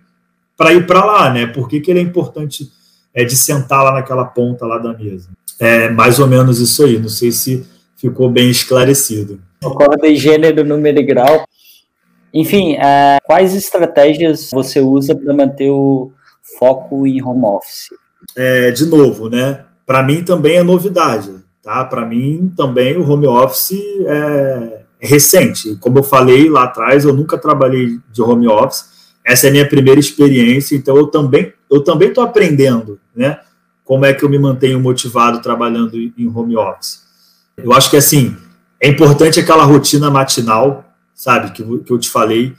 [0.56, 1.46] para ir para lá, né?
[1.46, 2.70] Por que, que ele é importante
[3.14, 5.28] é, de sentar lá naquela ponta lá da mesa?
[5.60, 6.98] É mais ou menos isso aí.
[6.98, 9.40] Não sei se ficou bem esclarecido.
[9.62, 11.44] Concordo em gênero, número e grau.
[12.32, 16.12] Enfim, é, quais estratégias você usa para manter o
[16.58, 17.88] foco em home office?
[18.36, 19.64] É, de novo, né?
[19.86, 21.84] Para mim também é novidade, tá?
[21.84, 25.76] Para mim também o home office é, recente.
[25.76, 28.86] Como eu falei lá atrás, eu nunca trabalhei de home office.
[29.24, 33.40] Essa é a minha primeira experiência, então eu também eu também estou aprendendo, né?
[33.84, 37.02] Como é que eu me mantenho motivado trabalhando em home office?
[37.56, 38.36] Eu acho que assim
[38.80, 40.84] é importante aquela rotina matinal,
[41.14, 41.52] sabe?
[41.52, 42.54] Que, que eu te falei.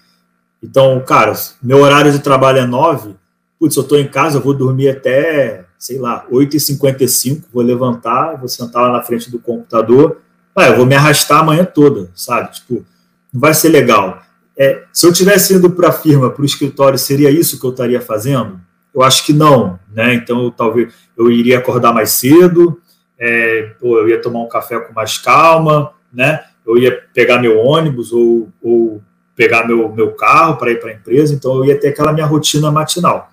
[0.61, 3.15] Então, cara, meu horário de trabalho é nove
[3.59, 8.47] putz, eu estou em casa, eu vou dormir até, sei lá, 8h55, vou levantar, vou
[8.47, 10.21] sentar lá na frente do computador,
[10.55, 12.53] ah, eu vou me arrastar a manhã toda, sabe?
[12.53, 12.85] Tipo,
[13.33, 14.21] não vai ser legal.
[14.57, 17.71] É, se eu tivesse indo para a firma, para o escritório, seria isso que eu
[17.71, 18.59] estaria fazendo?
[18.93, 20.13] Eu acho que não, né?
[20.15, 22.79] Então, eu, talvez eu iria acordar mais cedo,
[23.17, 26.43] é, pô, eu ia tomar um café com mais calma, né?
[26.65, 29.01] Eu ia pegar meu ônibus ou, ou
[29.35, 32.25] pegar meu, meu carro para ir para a empresa, então eu ia ter aquela minha
[32.25, 33.31] rotina matinal.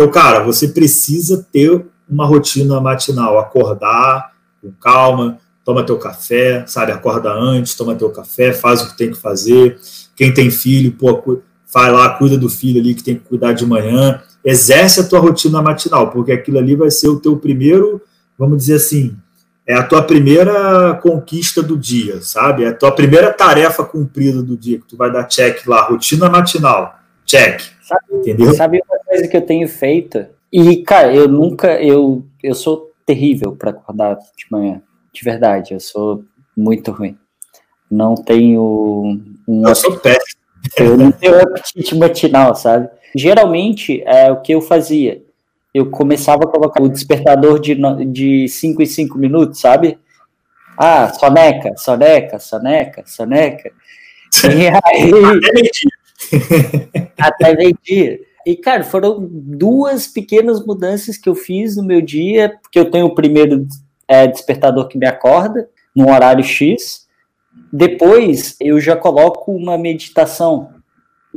[0.00, 4.32] Então, cara, você precisa ter uma rotina matinal, acordar
[4.62, 6.90] com calma, toma teu café, sabe?
[6.90, 9.78] Acorda antes, toma teu café, faz o que tem que fazer.
[10.16, 13.66] Quem tem filho, pô, vai lá, cuida do filho ali que tem que cuidar de
[13.66, 14.22] manhã.
[14.42, 18.00] exerce a tua rotina matinal, porque aquilo ali vai ser o teu primeiro,
[18.38, 19.14] vamos dizer assim,
[19.66, 22.64] é a tua primeira conquista do dia, sabe?
[22.64, 26.30] É a tua primeira tarefa cumprida do dia, que tu vai dar check lá, rotina
[26.30, 27.60] matinal, check.
[27.82, 28.54] Sabe, entendeu?
[28.54, 30.26] Sabe uma coisa que eu tenho feito?
[30.52, 34.82] E, cara, eu nunca, eu, eu sou terrível para acordar de manhã,
[35.12, 36.24] de verdade, eu sou
[36.56, 37.16] muito ruim.
[37.90, 38.62] Não tenho
[39.46, 39.66] um.
[39.66, 40.40] Eu sou péssimo.
[40.78, 42.88] Eu não tenho apetite matinal, sabe?
[43.14, 45.22] Geralmente, é o que eu fazia
[45.72, 49.98] eu começava a colocar o despertador de 5 de cinco em 5 minutos, sabe?
[50.76, 53.72] Ah, soneca, soneca, soneca, soneca.
[54.44, 55.10] E aí.
[57.18, 58.20] até meio-dia.
[58.50, 63.06] E, cara, foram duas pequenas mudanças que eu fiz no meu dia, porque eu tenho
[63.06, 63.64] o primeiro
[64.08, 67.06] é, despertador que me acorda, no horário X.
[67.72, 70.74] Depois, eu já coloco uma meditação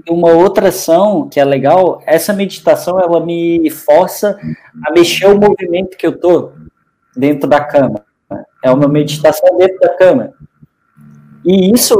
[0.09, 4.36] uma outra ação que é legal, essa meditação ela me força
[4.84, 6.51] a mexer o movimento que eu tô
[7.16, 8.03] dentro da cama.
[8.64, 10.34] É uma meditação dentro da cama.
[11.46, 11.96] E isso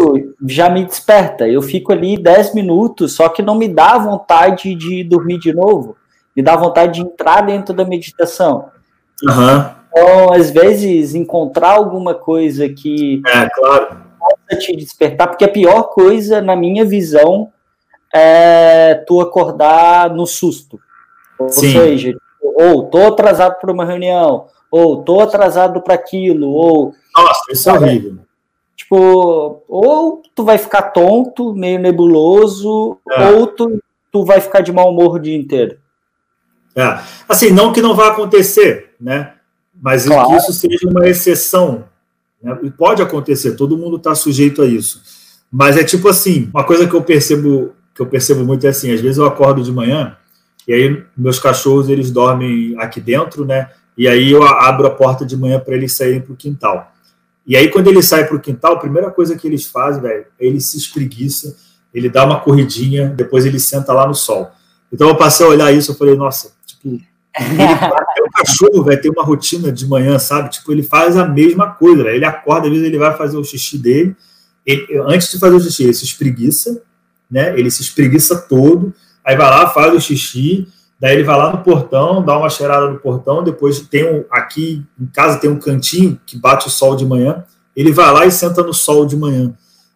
[0.48, 1.48] já me desperta.
[1.48, 5.98] Eu fico ali 10 minutos, só que não me dá vontade de dormir de novo.
[6.36, 8.70] Me dá vontade de entrar dentro da meditação.
[9.22, 9.66] Uhum.
[9.92, 13.98] Então, às vezes, encontrar alguma coisa que é, claro.
[14.20, 17.52] possa te despertar, porque a pior coisa, na minha visão,
[18.14, 20.80] é tu acordar no susto.
[21.38, 21.72] Ou Sim.
[21.72, 26.94] seja, ou tô atrasado para uma reunião, ou tô atrasado para aquilo, ou.
[27.16, 28.18] Nossa, isso é horrível.
[28.84, 33.32] Tipo, ou tu vai ficar tonto, meio nebuloso, é.
[33.32, 33.82] ou tu,
[34.12, 35.78] tu vai ficar de mau humor o dia inteiro.
[36.76, 37.00] É.
[37.28, 39.34] Assim, não que não vá acontecer, né?
[39.82, 40.30] Mas claro.
[40.30, 41.86] que isso seja uma exceção.
[42.42, 42.58] Né?
[42.64, 45.02] E pode acontecer, todo mundo está sujeito a isso.
[45.50, 48.92] Mas é tipo assim, uma coisa que eu percebo que eu percebo muito é assim,
[48.92, 50.18] às vezes eu acordo de manhã
[50.68, 53.70] e aí meus cachorros eles dormem aqui dentro, né?
[53.96, 56.93] E aí eu abro a porta de manhã para eles saírem para o quintal.
[57.46, 60.26] E aí quando eles saem para o quintal, a primeira coisa que eles fazem, velho,
[60.40, 61.56] é ele se espreguiça,
[61.94, 64.52] ele dá uma corridinha, depois ele senta lá no sol.
[64.92, 67.64] Então eu passei a olhar isso, eu falei, nossa, tipo, ele,
[68.26, 70.50] o cachorro, velho, tem uma rotina de manhã, sabe?
[70.52, 72.16] Tipo, ele faz a mesma coisa, véio.
[72.16, 74.16] ele acorda, às vezes ele vai fazer o xixi dele,
[74.66, 76.82] ele, antes de fazer o xixi, ele se espreguiça,
[77.30, 77.58] né?
[77.58, 78.94] Ele se espreguiça todo,
[79.26, 80.68] aí vai lá, faz o xixi,
[81.04, 84.86] daí ele vai lá no portão, dá uma cheirada no portão, depois tem um, aqui
[84.98, 87.44] em casa tem um cantinho que bate o sol de manhã,
[87.76, 89.54] ele vai lá e senta no sol de manhã.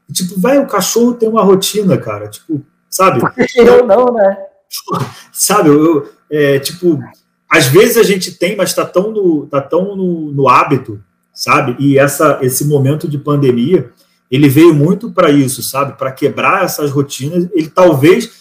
[0.10, 3.22] E, tipo, velho, o cachorro tem uma rotina, cara, tipo, sabe?
[3.56, 4.38] Eu não, né?
[5.32, 7.02] sabe, eu, é, tipo,
[7.50, 11.02] às vezes a gente tem, mas tá tão no, tá tão no, no hábito,
[11.34, 11.78] sabe?
[11.80, 13.92] E essa, esse momento de pandemia,
[14.30, 15.98] ele veio muito para isso, sabe?
[15.98, 17.48] Para quebrar essas rotinas.
[17.54, 18.37] Ele talvez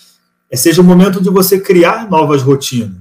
[0.54, 2.98] seja o momento de você criar novas rotinas,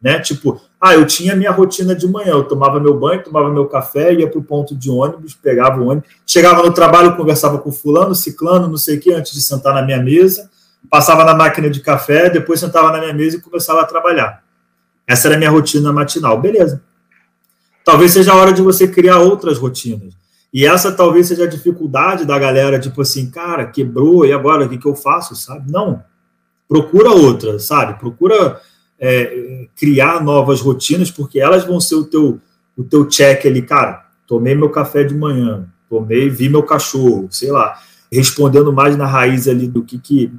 [0.00, 0.18] né?
[0.20, 4.14] Tipo, ah, eu tinha minha rotina de manhã, eu tomava meu banho, tomava meu café,
[4.14, 8.14] ia para o ponto de ônibus, pegava o ônibus, chegava no trabalho, conversava com fulano,
[8.14, 10.48] ciclano, não sei o que, antes de sentar na minha mesa,
[10.88, 14.42] passava na máquina de café, depois sentava na minha mesa e começava a trabalhar.
[15.06, 16.82] Essa era a minha rotina matinal, beleza.
[17.84, 20.14] Talvez seja a hora de você criar outras rotinas.
[20.52, 24.68] E essa talvez seja a dificuldade da galera, tipo assim, cara, quebrou, e agora o
[24.68, 25.70] que, que eu faço, sabe?
[25.70, 26.02] Não.
[26.68, 27.98] Procura outra, sabe?
[27.98, 28.60] Procura
[28.98, 32.38] é, criar novas rotinas, porque elas vão ser o teu,
[32.76, 34.04] o teu check ali, cara.
[34.26, 37.78] Tomei meu café de manhã, tomei, vi meu cachorro, sei lá,
[38.12, 40.30] respondendo mais na raiz ali do que, que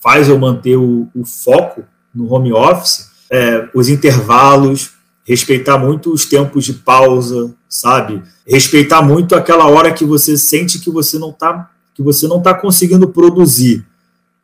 [0.00, 4.92] faz eu manter o, o foco no home office, é, os intervalos,
[5.24, 8.22] respeitar muito os tempos de pausa, sabe?
[8.46, 12.54] Respeitar muito aquela hora que você sente que você não tá que você não tá
[12.54, 13.84] conseguindo produzir.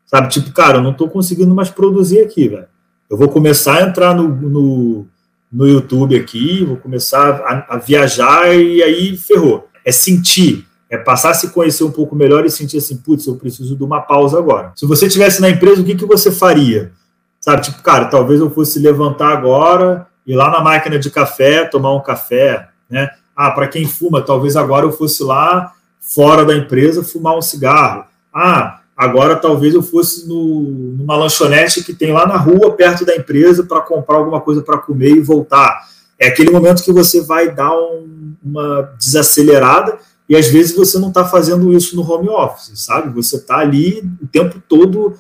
[0.09, 0.29] Sabe?
[0.29, 2.67] Tipo, cara, eu não tô conseguindo mais produzir aqui, velho.
[3.09, 5.07] Eu vou começar a entrar no, no,
[5.53, 9.69] no YouTube aqui, vou começar a, a viajar e aí ferrou.
[9.85, 13.37] É sentir, é passar a se conhecer um pouco melhor e sentir assim, putz, eu
[13.37, 14.73] preciso de uma pausa agora.
[14.75, 16.93] Se você estivesse na empresa, o que, que você faria?
[17.39, 21.95] Sabe, tipo, cara, talvez eu fosse levantar agora, ir lá na máquina de café, tomar
[21.95, 23.11] um café, né?
[23.37, 28.05] Ah, para quem fuma, talvez agora eu fosse lá fora da empresa fumar um cigarro.
[28.35, 30.63] Ah, agora talvez eu fosse no,
[30.99, 34.77] numa lanchonete que tem lá na rua, perto da empresa, para comprar alguma coisa para
[34.77, 35.87] comer e voltar.
[36.19, 41.09] É aquele momento que você vai dar um, uma desacelerada e às vezes você não
[41.09, 43.15] está fazendo isso no home office, sabe?
[43.15, 45.15] Você está ali o tempo todo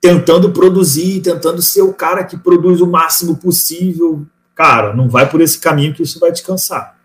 [0.00, 5.40] tentando produzir, tentando ser o cara que produz o máximo possível, cara, não vai por
[5.40, 6.96] esse caminho que isso vai te cansar.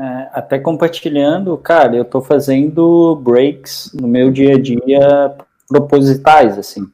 [0.00, 5.34] É, até compartilhando, cara, eu tô fazendo breaks no meu dia a dia
[5.66, 6.86] propositais, assim.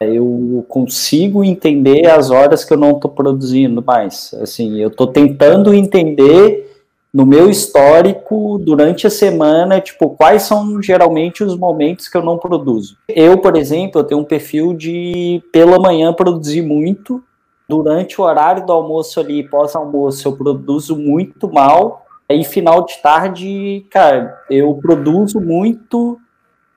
[0.00, 4.32] Eu consigo entender as horas que eu não estou produzindo mais.
[4.40, 6.66] Assim, eu estou tentando entender
[7.12, 12.36] no meu histórico durante a semana, tipo, quais são geralmente os momentos que eu não
[12.36, 12.96] produzo.
[13.08, 17.24] Eu, por exemplo, eu tenho um perfil de pela manhã produzir muito,
[17.68, 23.86] durante o horário do almoço ali, pós-almoço, eu produzo muito mal, aí final de tarde,
[23.90, 26.18] cara, eu produzo muito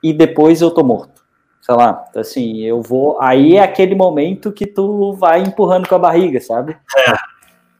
[0.03, 1.19] e depois eu tô morto.
[1.61, 3.21] Sei lá, assim, eu vou.
[3.21, 6.75] Aí é aquele momento que tu vai empurrando com a barriga, sabe?
[6.97, 7.13] É.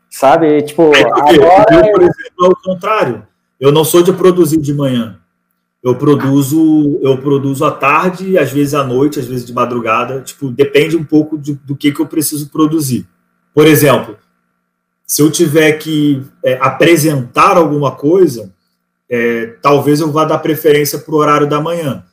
[0.10, 0.62] Sabe?
[0.62, 1.88] Tipo, agora.
[1.88, 3.28] Eu, por exemplo, ao contrário.
[3.60, 5.20] Eu não sou de produzir de manhã.
[5.82, 10.22] Eu produzo, eu produzo à tarde, às vezes à noite, às vezes de madrugada.
[10.22, 13.08] Tipo, depende um pouco de, do que, que eu preciso produzir.
[13.54, 14.18] Por exemplo,
[15.10, 18.54] se eu tiver que é, apresentar alguma coisa,
[19.10, 22.04] é, talvez eu vá dar preferência para o horário da manhã.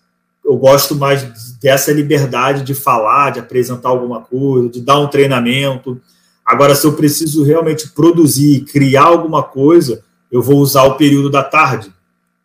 [0.43, 1.23] Eu gosto mais
[1.61, 6.01] dessa liberdade de falar, de apresentar alguma coisa, de dar um treinamento.
[6.43, 11.45] Agora, se eu preciso realmente produzir, criar alguma coisa, eu vou usar o período da
[11.45, 11.93] tarde,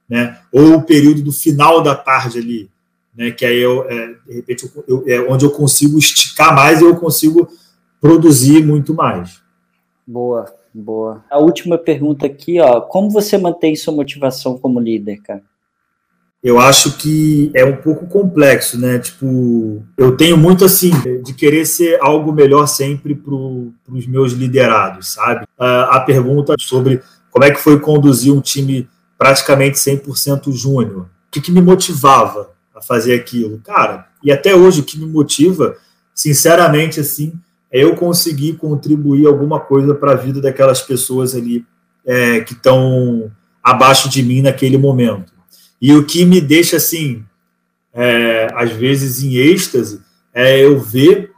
[0.09, 0.37] né?
[0.51, 2.69] Ou o período do final da tarde ali,
[3.15, 3.31] né?
[3.31, 6.97] Que aí eu, é, de repente, eu, é onde eu consigo esticar mais e eu
[6.97, 7.47] consigo
[8.01, 9.39] produzir muito mais.
[10.05, 11.23] Boa, boa.
[11.29, 15.43] A última pergunta aqui, ó, como você mantém sua motivação como líder, cara?
[16.43, 18.97] eu acho que é um pouco complexo, né?
[18.97, 20.91] Tipo, eu tenho muito assim
[21.23, 25.45] de querer ser algo melhor sempre para os meus liderados, sabe?
[25.57, 31.01] a pergunta sobre como é que foi conduzir um time praticamente 100% júnior.
[31.01, 33.59] O que, que me motivava a fazer aquilo?
[33.59, 35.75] Cara, e até hoje o que me motiva,
[36.13, 37.33] sinceramente, assim,
[37.71, 41.65] é eu conseguir contribuir alguma coisa para a vida daquelas pessoas ali
[42.05, 43.31] é, que estão
[43.63, 45.31] abaixo de mim naquele momento.
[45.81, 47.23] E o que me deixa assim,
[47.93, 50.01] é, às vezes em êxtase,
[50.33, 51.31] é eu ver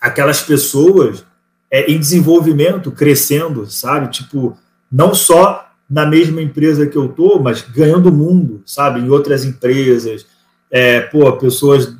[0.00, 1.24] aquelas pessoas
[1.70, 4.10] é, em desenvolvimento, crescendo, sabe?
[4.10, 4.56] Tipo,
[4.90, 9.00] não só na mesma empresa que eu tô, mas ganhando mundo, sabe?
[9.00, 10.26] Em outras empresas,
[10.70, 11.94] é, pô, pessoas,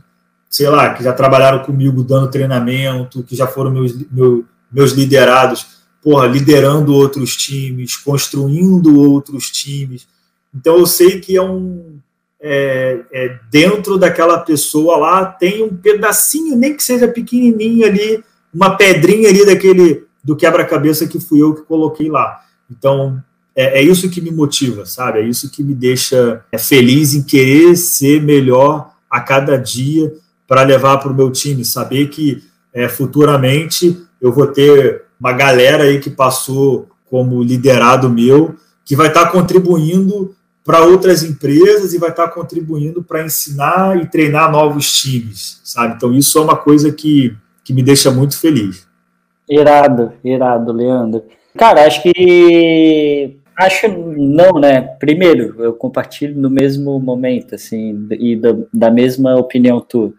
[0.53, 5.67] sei lá, que já trabalharam comigo dando treinamento, que já foram meus, meu, meus liderados,
[6.03, 10.07] porra, liderando outros times, construindo outros times.
[10.55, 11.99] Então eu sei que é um
[12.39, 18.23] é, é, dentro daquela pessoa lá tem um pedacinho, nem que seja pequenininho ali,
[18.53, 22.43] uma pedrinha ali daquele do quebra-cabeça que fui eu que coloquei lá.
[22.71, 23.23] Então
[23.57, 25.21] é, é, isso que me motiva, sabe?
[25.21, 30.13] É isso que me deixa é, feliz em querer ser melhor a cada dia
[30.47, 35.85] para levar para o meu time, saber que é, futuramente eu vou ter uma galera
[35.85, 40.35] aí que passou como liderado meu que vai estar tá contribuindo
[40.65, 45.95] para outras empresas e vai estar contribuindo para ensinar e treinar novos times, sabe?
[45.97, 48.87] Então isso é uma coisa que, que me deixa muito feliz.
[49.49, 51.25] Irado, irado, Leandro.
[51.57, 54.81] Cara, acho que acho não, né?
[54.81, 60.15] Primeiro, eu compartilho no mesmo momento, assim, e da, da mesma opinião tu.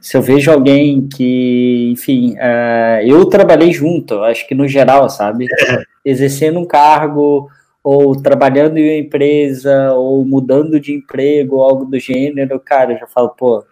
[0.00, 5.46] Se eu vejo alguém que, enfim, uh, eu trabalhei junto, acho que no geral, sabe?
[5.46, 5.82] É.
[6.04, 7.48] Exercendo um cargo
[7.82, 12.98] ou trabalhando em uma empresa, ou mudando de emprego, ou algo do gênero, cara, eu
[12.98, 13.64] já falo, pô,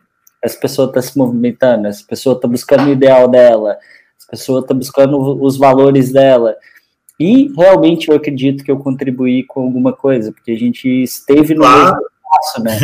[0.43, 3.77] essa pessoa está se movimentando, essa pessoa está buscando o ideal dela,
[4.19, 6.57] essa pessoa está buscando os valores dela.
[7.19, 11.63] E realmente eu acredito que eu contribuí com alguma coisa, porque a gente esteve no
[11.63, 11.97] claro.
[11.97, 12.79] mesmo passo, né?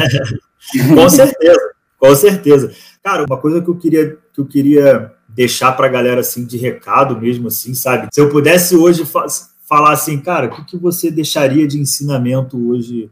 [0.95, 1.61] com certeza,
[2.03, 2.73] com certeza.
[3.01, 6.57] Cara, uma coisa que eu queria, que eu queria deixar para a galera assim de
[6.57, 8.09] recado mesmo assim, sabe?
[8.13, 9.05] Se eu pudesse hoje
[9.69, 13.09] falar assim, cara, o que, que você deixaria de ensinamento hoje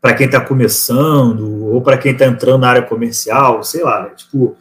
[0.00, 4.10] para quem está começando ou para quem está entrando na área comercial, sei lá, né?
[4.16, 4.56] tipo.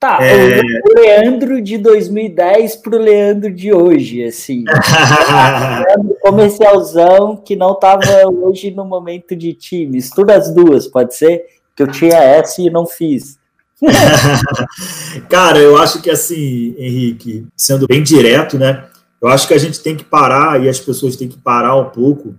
[0.00, 0.60] Tá, é...
[0.60, 4.64] o Leandro de 2010 para o Leandro de hoje, assim.
[6.20, 9.92] comercialzão que não estava hoje no momento de time.
[9.92, 11.56] Mistura as duas, pode ser?
[11.76, 13.38] Que eu tinha essa e não fiz.
[15.28, 18.86] Cara, eu acho que assim, Henrique, sendo bem direto, né?
[19.20, 21.90] Eu acho que a gente tem que parar e as pessoas têm que parar um
[21.90, 22.34] pouco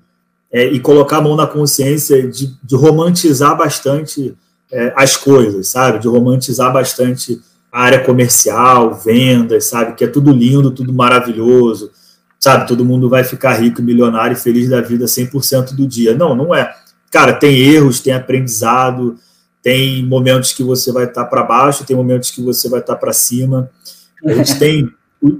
[0.51, 4.35] é, e colocar a mão na consciência de, de romantizar bastante
[4.71, 5.99] é, as coisas, sabe?
[5.99, 7.39] De romantizar bastante
[7.71, 9.93] a área comercial, vendas, sabe?
[9.93, 11.91] Que é tudo lindo, tudo maravilhoso,
[12.39, 12.67] sabe?
[12.67, 16.15] Todo mundo vai ficar rico, milionário e feliz da vida 100% do dia.
[16.15, 16.73] Não, não é.
[17.11, 19.17] Cara, tem erros, tem aprendizado,
[19.67, 23.11] tem momentos que você vai estar para baixo, tem momentos que você vai estar para
[23.11, 23.69] cima.
[24.25, 24.89] A gente tem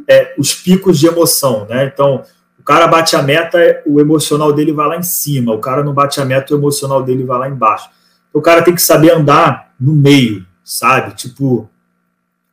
[0.06, 1.86] é, os picos de emoção, né?
[1.86, 2.26] Então,
[2.60, 5.94] o cara bate a meta, o emocional dele vai lá em cima, o cara não
[5.94, 7.90] bate a meta, o emocional dele vai lá embaixo.
[8.34, 11.16] O cara tem que saber andar no meio, sabe?
[11.16, 11.70] Tipo,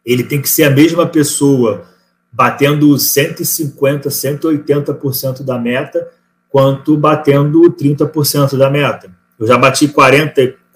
[0.07, 1.87] ele tem que ser a mesma pessoa
[2.31, 6.09] batendo 150, 180% da meta,
[6.49, 9.11] quanto batendo 30% da meta.
[9.41, 9.89] Eu já bati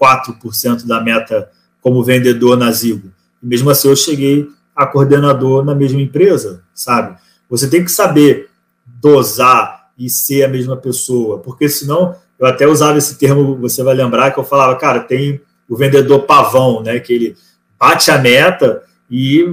[0.01, 3.11] 44% da meta como vendedor na Zigo.
[3.43, 7.17] Mesmo assim eu cheguei a coordenador na mesma empresa, sabe?
[7.51, 8.49] Você tem que saber
[8.87, 13.95] dosar e ser a mesma pessoa, porque senão eu até usava esse termo, você vai
[13.95, 17.37] lembrar que eu falava, cara, tem o vendedor pavão, né, que ele
[17.79, 19.45] bate a meta e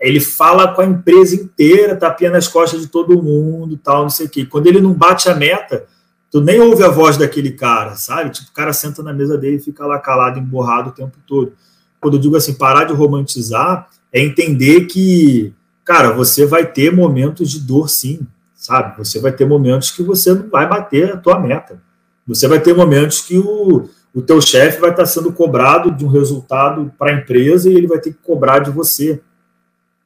[0.00, 4.26] ele fala com a empresa inteira, tapinha nas costas de todo mundo, tal, não sei
[4.26, 4.46] o quê.
[4.46, 5.84] Quando ele não bate a meta,
[6.30, 8.30] tu nem ouve a voz daquele cara, sabe?
[8.30, 11.52] Tipo, o cara senta na mesa dele e fica lá calado, emborrado o tempo todo.
[12.00, 15.52] Quando eu digo assim, parar de romantizar, é entender que,
[15.84, 18.20] cara, você vai ter momentos de dor sim,
[18.54, 18.96] sabe?
[18.98, 21.80] Você vai ter momentos que você não vai bater a tua meta.
[22.26, 26.08] Você vai ter momentos que o, o teu chefe vai estar sendo cobrado de um
[26.08, 29.20] resultado para a empresa e ele vai ter que cobrar de você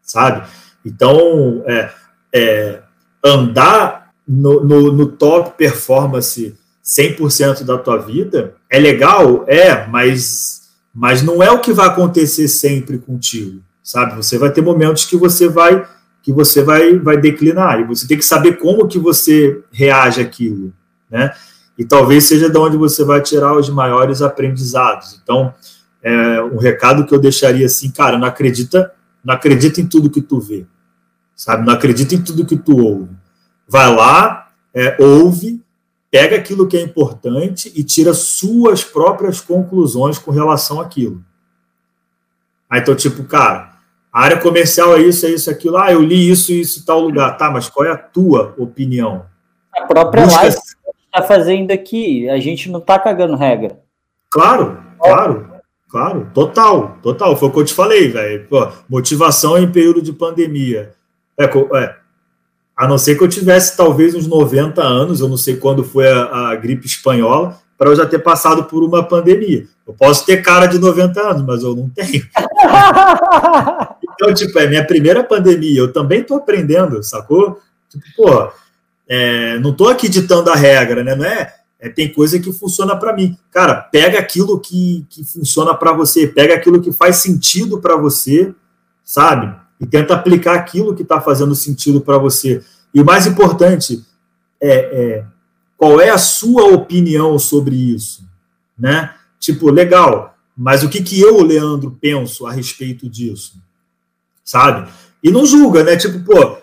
[0.04, 0.46] sabe?
[0.84, 1.90] Então, é,
[2.32, 2.82] é,
[3.24, 6.54] andar no, no, no, top performance
[6.84, 12.48] 100% da tua vida é legal, é, mas, mas não é o que vai acontecer
[12.48, 14.16] sempre contigo, sabe?
[14.16, 15.86] Você vai ter momentos que você vai
[16.22, 20.72] que você vai, vai declinar e você tem que saber como que você reage àquilo,
[21.10, 21.30] né?
[21.76, 25.20] E talvez seja de onde você vai tirar os maiores aprendizados.
[25.22, 25.52] Então,
[26.02, 28.90] é, um recado que eu deixaria assim, cara, não acredita
[29.24, 30.66] não acredita em tudo que tu vê,
[31.34, 31.66] sabe?
[31.66, 33.10] Não acredita em tudo que tu ouve.
[33.68, 35.62] Vai lá, é, ouve,
[36.10, 41.22] pega aquilo que é importante e tira suas próprias conclusões com relação àquilo.
[42.68, 43.74] Aí, então, tipo, cara,
[44.12, 45.76] a área comercial é isso, é isso, aquilo.
[45.76, 47.36] Ah, eu li isso, isso e tal lugar.
[47.36, 49.26] Tá, mas qual é a tua opinião?
[49.76, 50.40] A própria Busca...
[50.40, 53.80] live que está fazendo aqui, a gente não está cagando regra.
[54.30, 55.54] Claro, claro.
[55.94, 57.36] Claro, total, total.
[57.36, 58.48] Foi o que eu te falei, velho.
[58.88, 60.92] Motivação em período de pandemia.
[61.38, 61.96] É, é,
[62.76, 66.08] a não ser que eu tivesse talvez uns 90 anos, eu não sei quando foi
[66.08, 69.66] a, a gripe espanhola, para eu já ter passado por uma pandemia.
[69.86, 72.24] Eu posso ter cara de 90 anos, mas eu não tenho.
[74.02, 77.60] então, tipo, é minha primeira pandemia, eu também estou aprendendo, sacou?
[77.90, 78.48] Tipo, pô,
[79.08, 81.14] é, não estou aqui ditando a regra, né?
[81.14, 81.52] Não é
[81.84, 83.36] é, tem coisa que funciona para mim.
[83.50, 88.54] Cara, pega aquilo que, que funciona para você, pega aquilo que faz sentido para você,
[89.04, 89.54] sabe?
[89.84, 92.64] E tenta aplicar aquilo que está fazendo sentido para você.
[92.94, 94.02] E o mais importante
[94.60, 95.26] é, é
[95.76, 98.24] qual é a sua opinião sobre isso,
[98.78, 99.14] né?
[99.38, 103.60] Tipo, legal, mas o que, que eu, Leandro, penso a respeito disso,
[104.42, 104.90] sabe?
[105.22, 105.96] E não julga, né?
[105.96, 106.56] Tipo, pô,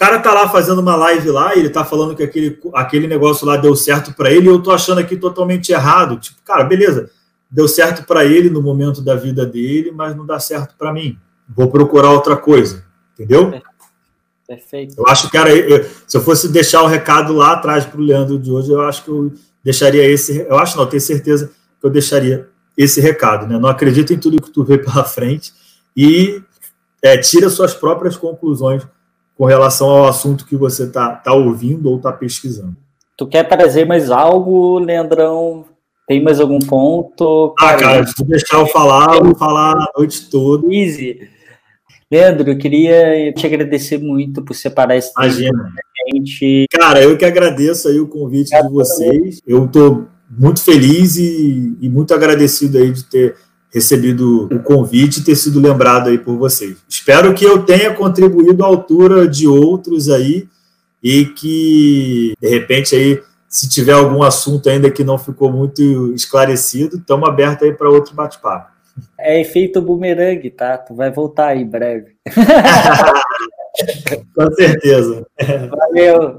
[0.00, 3.46] cara tá lá fazendo uma live lá e ele tá falando que aquele, aquele negócio
[3.46, 6.18] lá deu certo para ele e eu tô achando aqui totalmente errado.
[6.18, 7.10] Tipo, cara, beleza,
[7.50, 11.18] deu certo para ele no momento da vida dele, mas não dá certo para mim.
[11.54, 12.84] Vou procurar outra coisa,
[13.14, 13.60] entendeu?
[14.46, 14.96] Perfeito.
[14.98, 18.00] Eu acho que, cara, eu, se eu fosse deixar o um recado lá atrás para
[18.00, 19.32] o Leandro de hoje, eu acho que eu
[19.62, 20.40] deixaria esse.
[20.40, 23.58] Eu acho, não, tenho certeza que eu deixaria esse recado, né?
[23.58, 25.52] Não acredita em tudo que tu vê pela frente
[25.96, 26.42] e
[27.02, 28.86] é, tira suas próprias conclusões
[29.36, 32.76] com relação ao assunto que você está tá ouvindo ou está pesquisando.
[33.16, 35.64] Tu quer trazer mais algo, Leandrão?
[36.08, 37.54] Tem mais algum ponto?
[37.58, 40.66] Ah, cara, se tu deixar eu falar, eu vou falar a noite toda.
[40.74, 41.28] Easy.
[42.10, 45.32] Leandro, eu queria te agradecer muito por separar esse tempo
[46.12, 46.66] gente.
[46.70, 49.40] Cara, eu que agradeço aí o convite de vocês.
[49.46, 53.36] Eu estou muito feliz e, e muito agradecido aí de ter
[53.72, 56.76] recebido o convite e ter sido lembrado aí por vocês.
[56.88, 60.48] Espero que eu tenha contribuído à altura de outros aí
[61.02, 66.96] e que, de repente, aí, se tiver algum assunto ainda que não ficou muito esclarecido,
[66.96, 68.70] estamos abertos aí para outro bate-papo.
[69.18, 70.78] É efeito bumerangue, tá?
[70.78, 72.14] Tu vai voltar aí em breve.
[74.34, 75.26] Com certeza.
[75.70, 76.38] Valeu.